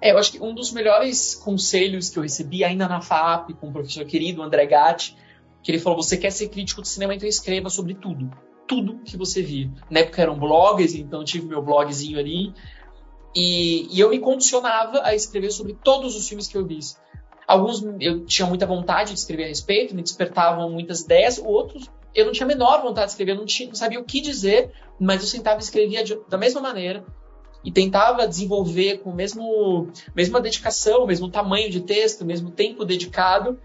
É, 0.00 0.12
eu 0.12 0.18
acho 0.18 0.32
que 0.32 0.42
um 0.42 0.52
dos 0.52 0.72
melhores 0.72 1.34
conselhos 1.34 2.10
que 2.10 2.18
eu 2.18 2.22
recebi 2.22 2.64
ainda 2.64 2.88
na 2.88 3.00
FAP 3.00 3.50
com 3.54 3.68
o 3.68 3.72
professor 3.72 4.04
querido 4.04 4.42
André 4.42 4.66
Gatti, 4.66 5.16
que 5.62 5.70
ele 5.70 5.78
falou: 5.78 6.02
você 6.02 6.16
quer 6.16 6.30
ser 6.30 6.48
crítico 6.48 6.82
de 6.82 6.88
cinema, 6.88 7.14
então 7.14 7.28
escreva 7.28 7.70
sobre 7.70 7.94
tudo. 7.94 8.30
Tudo 8.66 8.98
que 8.98 9.16
você 9.16 9.42
vir. 9.42 9.70
Na 9.88 10.00
época 10.00 10.20
eram 10.20 10.38
blogs, 10.38 10.94
então 10.94 11.24
tive 11.24 11.46
meu 11.46 11.62
blogzinho 11.62 12.18
ali. 12.18 12.52
E, 13.36 13.94
e, 13.94 14.00
eu 14.00 14.08
me 14.08 14.18
condicionava 14.18 15.02
a 15.04 15.14
escrever 15.14 15.50
sobre 15.50 15.74
todos 15.84 16.16
os 16.16 16.26
filmes 16.26 16.48
que 16.48 16.56
eu 16.56 16.64
vi. 16.66 16.78
Alguns 17.46 17.84
eu 18.00 18.24
tinha 18.24 18.48
muita 18.48 18.66
vontade 18.66 19.12
de 19.12 19.18
escrever 19.18 19.44
a 19.44 19.48
respeito, 19.48 19.94
me 19.94 20.02
despertavam 20.02 20.70
muitas 20.70 21.02
ideias, 21.02 21.38
outros 21.38 21.90
eu 22.14 22.24
não 22.24 22.32
tinha 22.32 22.46
a 22.46 22.48
menor 22.48 22.80
vontade 22.80 23.08
de 23.08 23.12
escrever, 23.12 23.32
eu 23.32 23.36
não, 23.36 23.44
tinha, 23.44 23.68
não 23.68 23.74
sabia 23.74 24.00
o 24.00 24.04
que 24.04 24.22
dizer, 24.22 24.72
mas 24.98 25.20
eu 25.20 25.28
sentava 25.28 25.60
e 25.60 25.62
escrevia 25.62 26.02
de, 26.02 26.18
da 26.30 26.38
mesma 26.38 26.62
maneira 26.62 27.04
e 27.62 27.70
tentava 27.70 28.26
desenvolver 28.26 28.98
com 28.98 29.12
mesmo 29.12 29.88
mesma 30.14 30.40
dedicação, 30.40 31.06
mesmo 31.06 31.30
tamanho 31.30 31.70
de 31.70 31.82
texto, 31.82 32.24
mesmo 32.24 32.50
tempo 32.50 32.86
dedicado. 32.86 33.60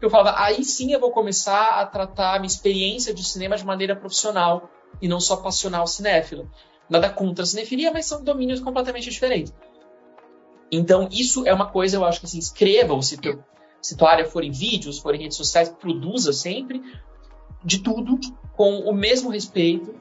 Eu 0.00 0.10
falava, 0.10 0.42
aí 0.42 0.64
sim 0.64 0.92
eu 0.92 0.98
vou 0.98 1.12
começar 1.12 1.80
a 1.80 1.86
tratar 1.86 2.34
a 2.34 2.38
minha 2.40 2.48
experiência 2.48 3.14
de 3.14 3.22
cinema 3.22 3.56
de 3.56 3.64
maneira 3.64 3.94
profissional 3.94 4.68
e 5.00 5.06
não 5.06 5.20
só 5.20 5.36
passional 5.36 5.86
cinéfila 5.86 6.44
nada 6.88 7.10
contra 7.10 7.44
a 7.44 7.46
cinefilia, 7.46 7.92
mas 7.92 8.06
são 8.06 8.22
domínios 8.22 8.60
completamente 8.60 9.10
diferentes. 9.10 9.52
Então, 10.70 11.08
isso 11.12 11.46
é 11.46 11.52
uma 11.52 11.66
coisa, 11.66 11.96
eu 11.96 12.04
acho 12.04 12.20
que 12.20 12.26
assim, 12.26 12.38
escreva, 12.38 12.94
ou 12.94 13.02
se, 13.02 13.18
teu, 13.18 13.44
se 13.80 13.96
tua 13.96 14.10
área 14.10 14.24
for 14.24 14.42
em 14.42 14.50
vídeos, 14.50 14.98
for 14.98 15.14
em 15.14 15.22
redes 15.22 15.36
sociais, 15.36 15.68
produza 15.68 16.32
sempre 16.32 16.82
de 17.64 17.78
tudo 17.78 18.18
com 18.56 18.80
o 18.80 18.94
mesmo 18.94 19.30
respeito. 19.30 19.94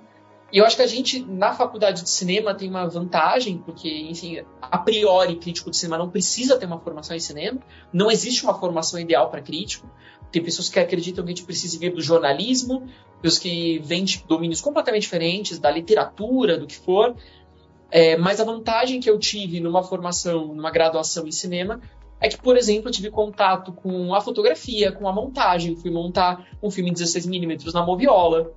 E 0.51 0.57
eu 0.57 0.65
acho 0.65 0.75
que 0.75 0.81
a 0.81 0.87
gente, 0.87 1.23
na 1.23 1.53
faculdade 1.53 2.03
de 2.03 2.09
cinema, 2.09 2.53
tem 2.53 2.69
uma 2.69 2.85
vantagem, 2.85 3.57
porque, 3.57 3.89
enfim, 3.89 4.43
a 4.61 4.77
priori, 4.77 5.37
crítico 5.37 5.71
de 5.71 5.77
cinema 5.77 5.97
não 5.97 6.09
precisa 6.09 6.57
ter 6.57 6.65
uma 6.65 6.79
formação 6.79 7.15
em 7.15 7.19
cinema. 7.19 7.59
Não 7.93 8.11
existe 8.11 8.43
uma 8.43 8.53
formação 8.53 8.99
ideal 8.99 9.29
para 9.29 9.41
crítico. 9.41 9.89
Tem 10.29 10.43
pessoas 10.43 10.67
que 10.67 10.79
acreditam 10.79 11.23
que 11.23 11.31
a 11.31 11.35
gente 11.35 11.45
precisa 11.45 11.79
vir 11.79 11.93
do 11.93 12.01
jornalismo, 12.01 12.85
pessoas 13.21 13.39
que 13.39 13.79
vêm 13.79 14.03
de 14.03 14.25
domínios 14.27 14.59
completamente 14.59 15.03
diferentes, 15.03 15.57
da 15.57 15.71
literatura, 15.71 16.57
do 16.57 16.67
que 16.67 16.75
for. 16.75 17.15
É, 17.89 18.17
mas 18.17 18.41
a 18.41 18.43
vantagem 18.43 18.99
que 18.99 19.09
eu 19.09 19.17
tive 19.17 19.59
numa 19.61 19.83
formação, 19.83 20.47
numa 20.47 20.71
graduação 20.71 21.27
em 21.27 21.31
cinema, 21.31 21.79
é 22.19 22.29
que, 22.29 22.37
por 22.37 22.57
exemplo, 22.57 22.89
eu 22.89 22.91
tive 22.93 23.09
contato 23.09 23.71
com 23.71 24.13
a 24.13 24.21
fotografia, 24.21 24.91
com 24.91 25.07
a 25.07 25.13
montagem. 25.13 25.75
Fui 25.75 25.89
montar 25.89 26.45
um 26.61 26.69
filme 26.69 26.91
em 26.91 26.93
16mm 26.93 27.73
na 27.73 27.85
Moviola. 27.85 28.53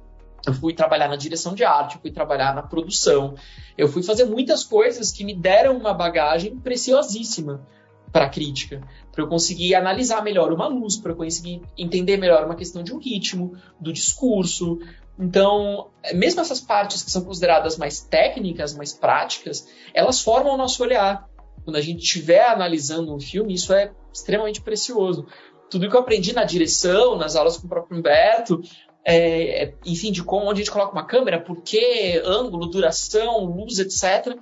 Eu 0.47 0.53
fui 0.53 0.75
trabalhar 0.75 1.09
na 1.09 1.17
direção 1.17 1.55
de 1.55 1.65
arte, 1.65 1.99
fui 1.99 2.11
trabalhar 2.11 2.55
na 2.55 2.63
produção. 2.63 3.35
Eu 3.77 3.89
fui 3.89 4.03
fazer 4.03 4.25
muitas 4.25 4.63
coisas 4.65 5.11
que 5.11 5.25
me 5.25 5.35
deram 5.35 5.77
uma 5.77 5.95
bagagem 5.95 6.57
preciosíssima 6.57 7.67
para 8.13 8.27
a 8.27 8.29
crítica, 8.29 8.81
para 9.11 9.25
eu 9.25 9.29
conseguir 9.29 9.75
analisar 9.75 10.23
melhor 10.23 10.53
uma 10.53 10.69
luz, 10.69 10.97
para 10.97 11.11
eu 11.11 11.17
conseguir 11.17 11.63
entender 11.77 12.17
melhor 12.17 12.45
uma 12.45 12.55
questão 12.55 12.83
de 12.83 12.95
um 12.95 12.99
ritmo, 12.99 13.57
do 13.81 13.93
discurso. 13.93 14.79
Então, 15.19 15.91
mesmo 16.13 16.41
essas 16.41 16.61
partes 16.61 17.03
que 17.03 17.11
são 17.11 17.25
consideradas 17.25 17.77
mais 17.77 18.01
técnicas, 18.01 18.73
mais 18.75 18.93
práticas, 18.93 19.67
elas 19.93 20.21
formam 20.21 20.55
o 20.55 20.57
nosso 20.57 20.83
olhar. 20.83 21.29
quando 21.65 21.77
a 21.77 21.81
gente 21.81 22.03
estiver 22.03 22.45
analisando 22.45 23.15
um 23.15 23.19
filme, 23.19 23.55
isso 23.55 23.73
é 23.73 23.91
extremamente 24.13 24.61
precioso. 24.61 25.27
Tudo 25.71 25.89
que 25.89 25.97
eu 25.97 26.01
aprendi 26.01 26.33
na 26.33 26.45
direção, 26.45 27.17
nas 27.17 27.35
aulas 27.35 27.57
com 27.57 27.67
o 27.67 27.71
próprio 27.71 27.99
Humberto, 27.99 28.61
é, 29.05 29.65
é, 29.65 29.75
enfim, 29.85 30.11
de 30.11 30.25
como 30.25 30.47
onde 30.47 30.63
a 30.63 30.65
gente 30.65 30.71
coloca 30.71 30.93
uma 30.93 31.05
câmera, 31.05 31.39
por 31.39 31.61
que, 31.61 32.23
ângulo, 32.25 32.67
duração, 32.67 33.45
luz, 33.45 33.79
etc. 33.79 34.37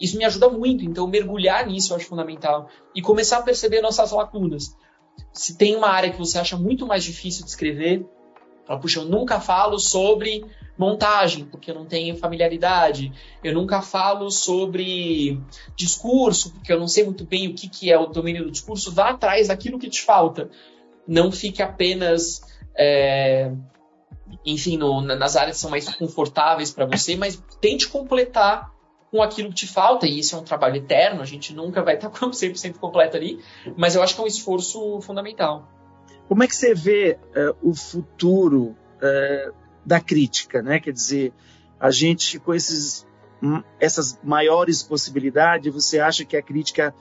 Isso 0.00 0.16
me 0.16 0.24
ajuda 0.24 0.48
muito. 0.48 0.84
Então, 0.84 1.06
mergulhar 1.06 1.66
nisso 1.66 1.92
eu 1.92 1.96
acho 1.96 2.06
fundamental. 2.06 2.68
E 2.94 3.02
começar 3.02 3.38
a 3.38 3.42
perceber 3.42 3.82
nossas 3.82 4.10
lacunas. 4.10 4.74
Se 5.32 5.58
tem 5.58 5.76
uma 5.76 5.88
área 5.88 6.10
que 6.10 6.18
você 6.18 6.38
acha 6.38 6.56
muito 6.56 6.86
mais 6.86 7.04
difícil 7.04 7.44
de 7.44 7.50
escrever, 7.50 8.06
fala, 8.64 8.80
puxa, 8.80 9.00
eu 9.00 9.04
nunca 9.04 9.40
falo 9.40 9.78
sobre 9.78 10.44
montagem, 10.78 11.44
porque 11.44 11.70
eu 11.70 11.74
não 11.74 11.84
tenho 11.84 12.16
familiaridade. 12.16 13.12
Eu 13.42 13.52
nunca 13.52 13.82
falo 13.82 14.30
sobre 14.30 15.38
discurso, 15.76 16.52
porque 16.52 16.72
eu 16.72 16.78
não 16.78 16.88
sei 16.88 17.04
muito 17.04 17.24
bem 17.24 17.48
o 17.48 17.54
que, 17.54 17.68
que 17.68 17.90
é 17.90 17.98
o 17.98 18.06
domínio 18.06 18.44
do 18.44 18.50
discurso. 18.50 18.92
Vá 18.92 19.10
atrás 19.10 19.48
daquilo 19.48 19.78
que 19.78 19.90
te 19.90 20.00
falta. 20.00 20.48
Não 21.06 21.30
fique 21.32 21.60
apenas. 21.60 22.40
É, 22.74 23.50
enfim, 24.44 24.76
no, 24.76 25.00
nas 25.00 25.36
áreas 25.36 25.56
que 25.56 25.62
são 25.62 25.70
mais 25.70 25.88
confortáveis 25.96 26.70
para 26.70 26.86
você, 26.86 27.16
mas 27.16 27.42
tente 27.60 27.88
completar 27.88 28.72
com 29.10 29.22
aquilo 29.22 29.48
que 29.48 29.54
te 29.54 29.66
falta, 29.66 30.06
e 30.06 30.18
isso 30.18 30.36
é 30.36 30.38
um 30.38 30.44
trabalho 30.44 30.76
eterno, 30.76 31.22
a 31.22 31.24
gente 31.24 31.54
nunca 31.54 31.82
vai 31.82 31.94
estar 31.94 32.10
com 32.10 32.30
100% 32.30 32.78
completo 32.78 33.16
ali, 33.16 33.40
mas 33.76 33.94
eu 33.94 34.02
acho 34.02 34.14
que 34.14 34.20
é 34.20 34.24
um 34.24 34.26
esforço 34.26 35.00
fundamental. 35.00 35.68
Como 36.28 36.42
é 36.42 36.46
que 36.46 36.54
você 36.54 36.74
vê 36.74 37.18
uh, 37.34 37.70
o 37.70 37.74
futuro 37.74 38.76
uh, 38.96 39.54
da 39.84 39.98
crítica, 39.98 40.60
né? 40.60 40.78
Quer 40.78 40.92
dizer, 40.92 41.32
a 41.80 41.90
gente 41.90 42.38
com 42.38 42.52
esses, 42.52 43.06
essas 43.80 44.20
maiores 44.22 44.82
possibilidades, 44.82 45.72
você 45.72 45.98
acha 45.98 46.26
que 46.26 46.36
a 46.36 46.42
crítica 46.42 46.94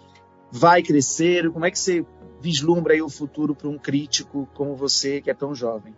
vai 0.50 0.82
crescer? 0.82 1.52
Como 1.52 1.66
é 1.66 1.72
que 1.72 1.78
você 1.78 2.06
vislumbra 2.40 2.94
aí 2.94 3.02
o 3.02 3.10
futuro 3.10 3.54
para 3.54 3.68
um 3.68 3.78
crítico 3.78 4.48
como 4.54 4.76
você, 4.76 5.20
que 5.20 5.30
é 5.30 5.34
tão 5.34 5.54
jovem? 5.54 5.94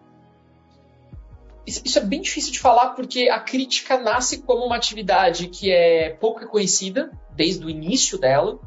Isso 1.68 2.00
é 2.00 2.02
bem 2.02 2.22
difícil 2.22 2.52
de 2.52 2.60
falar 2.60 2.90
porque 2.90 3.30
a 3.30 3.40
crítica 3.40 3.98
nasce 3.98 4.42
como 4.42 4.66
uma 4.66 4.76
atividade 4.76 5.48
que 5.48 5.72
é 5.72 6.10
pouco 6.10 6.40
reconhecida 6.40 7.12
desde 7.36 7.64
o 7.64 7.70
início 7.70 8.18
dela 8.18 8.60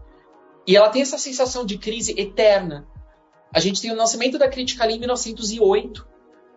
e 0.66 0.76
ela 0.76 0.88
tem 0.88 1.02
essa 1.02 1.18
sensação 1.18 1.64
de 1.66 1.78
crise 1.78 2.14
eterna. 2.16 2.86
A 3.52 3.58
gente 3.58 3.82
tem 3.82 3.90
o 3.90 3.96
nascimento 3.96 4.38
da 4.38 4.48
crítica 4.48 4.84
ali 4.84 4.94
em 4.94 5.00
1908 5.00 6.06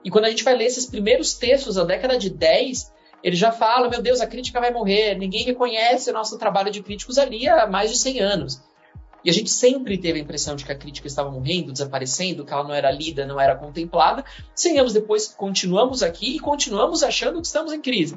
e 0.03 0.11
quando 0.11 0.25
a 0.25 0.29
gente 0.29 0.43
vai 0.43 0.55
ler 0.55 0.65
esses 0.65 0.85
primeiros 0.85 1.33
textos 1.33 1.75
da 1.75 1.83
década 1.83 2.17
de 2.17 2.29
10, 2.29 2.93
ele 3.23 3.35
já 3.35 3.51
fala, 3.51 3.89
meu 3.89 4.01
Deus, 4.03 4.21
a 4.21 4.27
crítica 4.27 4.59
vai 4.59 4.71
morrer, 4.71 5.15
ninguém 5.15 5.43
reconhece 5.43 6.11
o 6.11 6.13
nosso 6.13 6.37
trabalho 6.37 6.69
de 6.69 6.83
críticos 6.83 7.17
ali 7.17 7.49
há 7.49 7.65
mais 7.65 7.91
de 7.91 7.97
100 7.97 8.19
anos. 8.19 8.61
E 9.25 9.29
a 9.31 9.33
gente 9.33 9.49
sempre 9.49 9.97
teve 9.97 10.19
a 10.19 10.21
impressão 10.21 10.55
de 10.55 10.63
que 10.63 10.71
a 10.71 10.77
crítica 10.77 11.07
estava 11.07 11.31
morrendo, 11.31 11.71
desaparecendo, 11.71 12.45
que 12.45 12.53
ela 12.53 12.63
não 12.63 12.75
era 12.75 12.91
lida, 12.91 13.25
não 13.25 13.39
era 13.39 13.55
contemplada. 13.55 14.23
Cem 14.53 14.77
anos 14.77 14.93
depois, 14.93 15.27
continuamos 15.27 16.03
aqui 16.03 16.35
e 16.35 16.39
continuamos 16.39 17.01
achando 17.01 17.41
que 17.41 17.47
estamos 17.47 17.73
em 17.73 17.81
crise. 17.81 18.15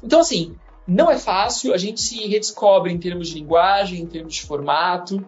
Então, 0.00 0.20
assim, 0.20 0.56
não 0.86 1.10
é 1.10 1.18
fácil, 1.18 1.74
a 1.74 1.76
gente 1.76 2.00
se 2.00 2.28
redescobre 2.28 2.92
em 2.92 2.98
termos 2.98 3.28
de 3.28 3.34
linguagem, 3.34 4.00
em 4.00 4.06
termos 4.06 4.34
de 4.34 4.42
formato, 4.42 5.26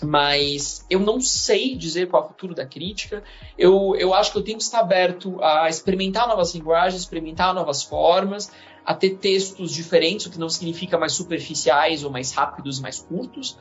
mas 0.00 0.86
eu 0.88 1.00
não 1.00 1.20
sei 1.20 1.74
dizer 1.76 2.08
qual 2.08 2.22
é 2.22 2.26
o 2.26 2.28
futuro 2.28 2.54
da 2.54 2.64
crítica. 2.64 3.24
Eu, 3.58 3.96
eu 3.96 4.14
acho 4.14 4.30
que 4.30 4.38
eu 4.38 4.42
tenho 4.42 4.56
que 4.56 4.62
estar 4.62 4.78
aberto 4.78 5.42
a 5.42 5.68
experimentar 5.68 6.28
novas 6.28 6.54
linguagens, 6.54 7.02
experimentar 7.02 7.52
novas 7.52 7.82
formas, 7.82 8.52
a 8.84 8.94
ter 8.94 9.16
textos 9.16 9.72
diferentes, 9.72 10.26
o 10.26 10.30
que 10.30 10.38
não 10.38 10.48
significa 10.48 10.96
mais 10.98 11.12
superficiais 11.12 12.04
ou 12.04 12.10
mais 12.10 12.32
rápidos, 12.32 12.80
mais 12.80 13.00
curtos, 13.00 13.58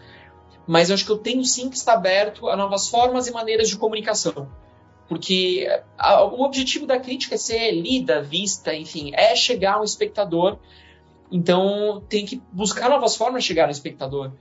mas 0.68 0.90
eu 0.90 0.94
acho 0.94 1.06
que 1.06 1.12
eu 1.12 1.18
tenho 1.18 1.44
sim 1.44 1.70
que 1.70 1.76
estar 1.76 1.94
aberto 1.94 2.48
a 2.48 2.56
novas 2.56 2.88
formas 2.88 3.28
e 3.28 3.32
maneiras 3.32 3.70
de 3.70 3.78
comunicação. 3.78 4.50
Porque 5.08 5.68
a, 5.98 6.24
o 6.24 6.42
objetivo 6.42 6.86
da 6.86 7.00
crítica 7.00 7.36
é 7.36 7.38
ser 7.38 7.72
lida, 7.72 8.22
vista, 8.22 8.74
enfim, 8.74 9.12
é 9.14 9.36
chegar 9.36 9.76
ao 9.76 9.84
espectador. 9.84 10.58
Então 11.32 12.02
tem 12.08 12.26
que 12.26 12.42
buscar 12.52 12.90
novas 12.90 13.16
formas 13.16 13.44
de 13.44 13.48
chegar 13.48 13.66
ao 13.66 13.72
espectador. 13.72 14.32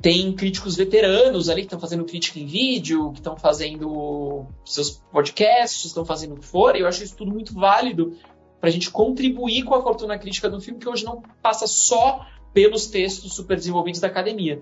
Tem 0.00 0.32
críticos 0.32 0.76
veteranos 0.76 1.48
ali 1.48 1.62
que 1.62 1.66
estão 1.66 1.78
fazendo 1.78 2.04
crítica 2.04 2.38
em 2.38 2.46
vídeo, 2.46 3.12
que 3.12 3.18
estão 3.18 3.36
fazendo 3.36 4.46
seus 4.64 5.02
podcasts, 5.12 5.84
estão 5.84 6.04
fazendo 6.04 6.34
o 6.34 6.38
que 6.38 6.46
for. 6.46 6.74
E 6.74 6.80
eu 6.80 6.88
acho 6.88 7.04
isso 7.04 7.16
tudo 7.16 7.30
muito 7.30 7.52
válido 7.52 8.16
para 8.58 8.68
a 8.68 8.72
gente 8.72 8.90
contribuir 8.90 9.62
com 9.62 9.74
a 9.74 9.82
fortuna 9.82 10.18
crítica 10.18 10.48
do 10.48 10.60
filme, 10.60 10.80
que 10.80 10.88
hoje 10.88 11.04
não 11.04 11.22
passa 11.42 11.66
só 11.66 12.26
pelos 12.52 12.86
textos 12.86 13.34
super 13.34 13.56
desenvolvidos 13.56 14.00
da 14.00 14.08
academia. 14.08 14.60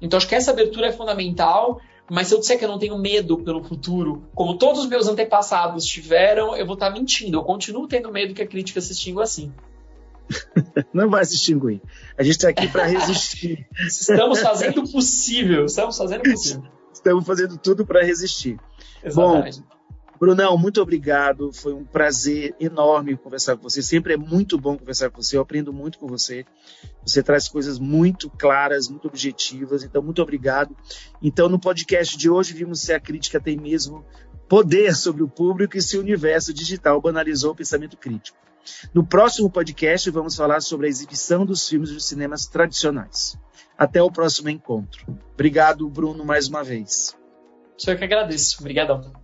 Então 0.00 0.16
acho 0.16 0.28
que 0.28 0.34
essa 0.34 0.50
abertura 0.50 0.88
é 0.88 0.92
fundamental, 0.92 1.80
mas 2.10 2.28
se 2.28 2.34
eu 2.34 2.40
disser 2.40 2.58
que 2.58 2.64
eu 2.64 2.68
não 2.68 2.78
tenho 2.78 2.98
medo 2.98 3.38
pelo 3.38 3.62
futuro, 3.62 4.24
como 4.34 4.58
todos 4.58 4.80
os 4.80 4.86
meus 4.86 5.08
antepassados 5.08 5.84
tiveram, 5.84 6.56
eu 6.56 6.66
vou 6.66 6.74
estar 6.74 6.90
mentindo. 6.90 7.38
Eu 7.38 7.42
continuo 7.42 7.88
tendo 7.88 8.12
medo 8.12 8.34
que 8.34 8.42
a 8.42 8.46
crítica 8.46 8.80
se 8.80 8.92
extingua 8.92 9.24
assim. 9.24 9.52
Não 10.92 11.08
vai 11.08 11.24
se 11.24 11.34
extinguir. 11.34 11.82
A 12.16 12.22
gente 12.22 12.36
está 12.36 12.48
aqui 12.48 12.68
para 12.68 12.84
resistir. 12.84 13.66
estamos 13.86 14.40
fazendo 14.40 14.82
o 14.82 14.90
possível. 14.90 15.66
Estamos 15.66 15.96
fazendo 15.96 16.20
o 16.20 16.30
possível. 16.30 16.64
Estamos 16.92 17.26
fazendo 17.26 17.58
tudo 17.58 17.84
para 17.84 18.02
resistir. 18.02 18.58
Exatamente. 19.02 19.60
Bom, 19.60 19.73
Brunão, 20.18 20.56
muito 20.56 20.80
obrigado. 20.80 21.52
Foi 21.52 21.72
um 21.72 21.84
prazer 21.84 22.54
enorme 22.60 23.16
conversar 23.16 23.56
com 23.56 23.62
você. 23.62 23.82
Sempre 23.82 24.14
é 24.14 24.16
muito 24.16 24.58
bom 24.58 24.76
conversar 24.76 25.10
com 25.10 25.22
você. 25.22 25.36
Eu 25.36 25.42
aprendo 25.42 25.72
muito 25.72 25.98
com 25.98 26.06
você. 26.06 26.44
Você 27.04 27.22
traz 27.22 27.48
coisas 27.48 27.78
muito 27.78 28.30
claras, 28.30 28.88
muito 28.88 29.08
objetivas. 29.08 29.82
Então, 29.82 30.02
muito 30.02 30.22
obrigado. 30.22 30.76
Então, 31.22 31.48
no 31.48 31.58
podcast 31.58 32.16
de 32.16 32.30
hoje, 32.30 32.54
vimos 32.54 32.80
se 32.80 32.92
a 32.92 33.00
crítica 33.00 33.40
tem 33.40 33.56
mesmo 33.56 34.04
poder 34.48 34.94
sobre 34.94 35.22
o 35.22 35.28
público 35.28 35.76
e 35.76 35.82
se 35.82 35.96
o 35.96 36.00
universo 36.00 36.52
digital 36.52 37.00
banalizou 37.00 37.52
o 37.52 37.56
pensamento 37.56 37.96
crítico. 37.96 38.38
No 38.94 39.04
próximo 39.04 39.50
podcast, 39.50 40.08
vamos 40.10 40.36
falar 40.36 40.60
sobre 40.60 40.86
a 40.86 40.90
exibição 40.90 41.44
dos 41.44 41.68
filmes 41.68 41.90
dos 41.90 42.06
cinemas 42.06 42.46
tradicionais. 42.46 43.36
Até 43.76 44.02
o 44.02 44.10
próximo 44.10 44.48
encontro. 44.48 45.04
Obrigado, 45.34 45.88
Bruno, 45.88 46.24
mais 46.24 46.48
uma 46.48 46.62
vez. 46.62 47.16
Sou 47.76 47.92
eu 47.92 47.98
que 47.98 48.04
agradeço. 48.04 48.56
Obrigadão. 48.60 49.23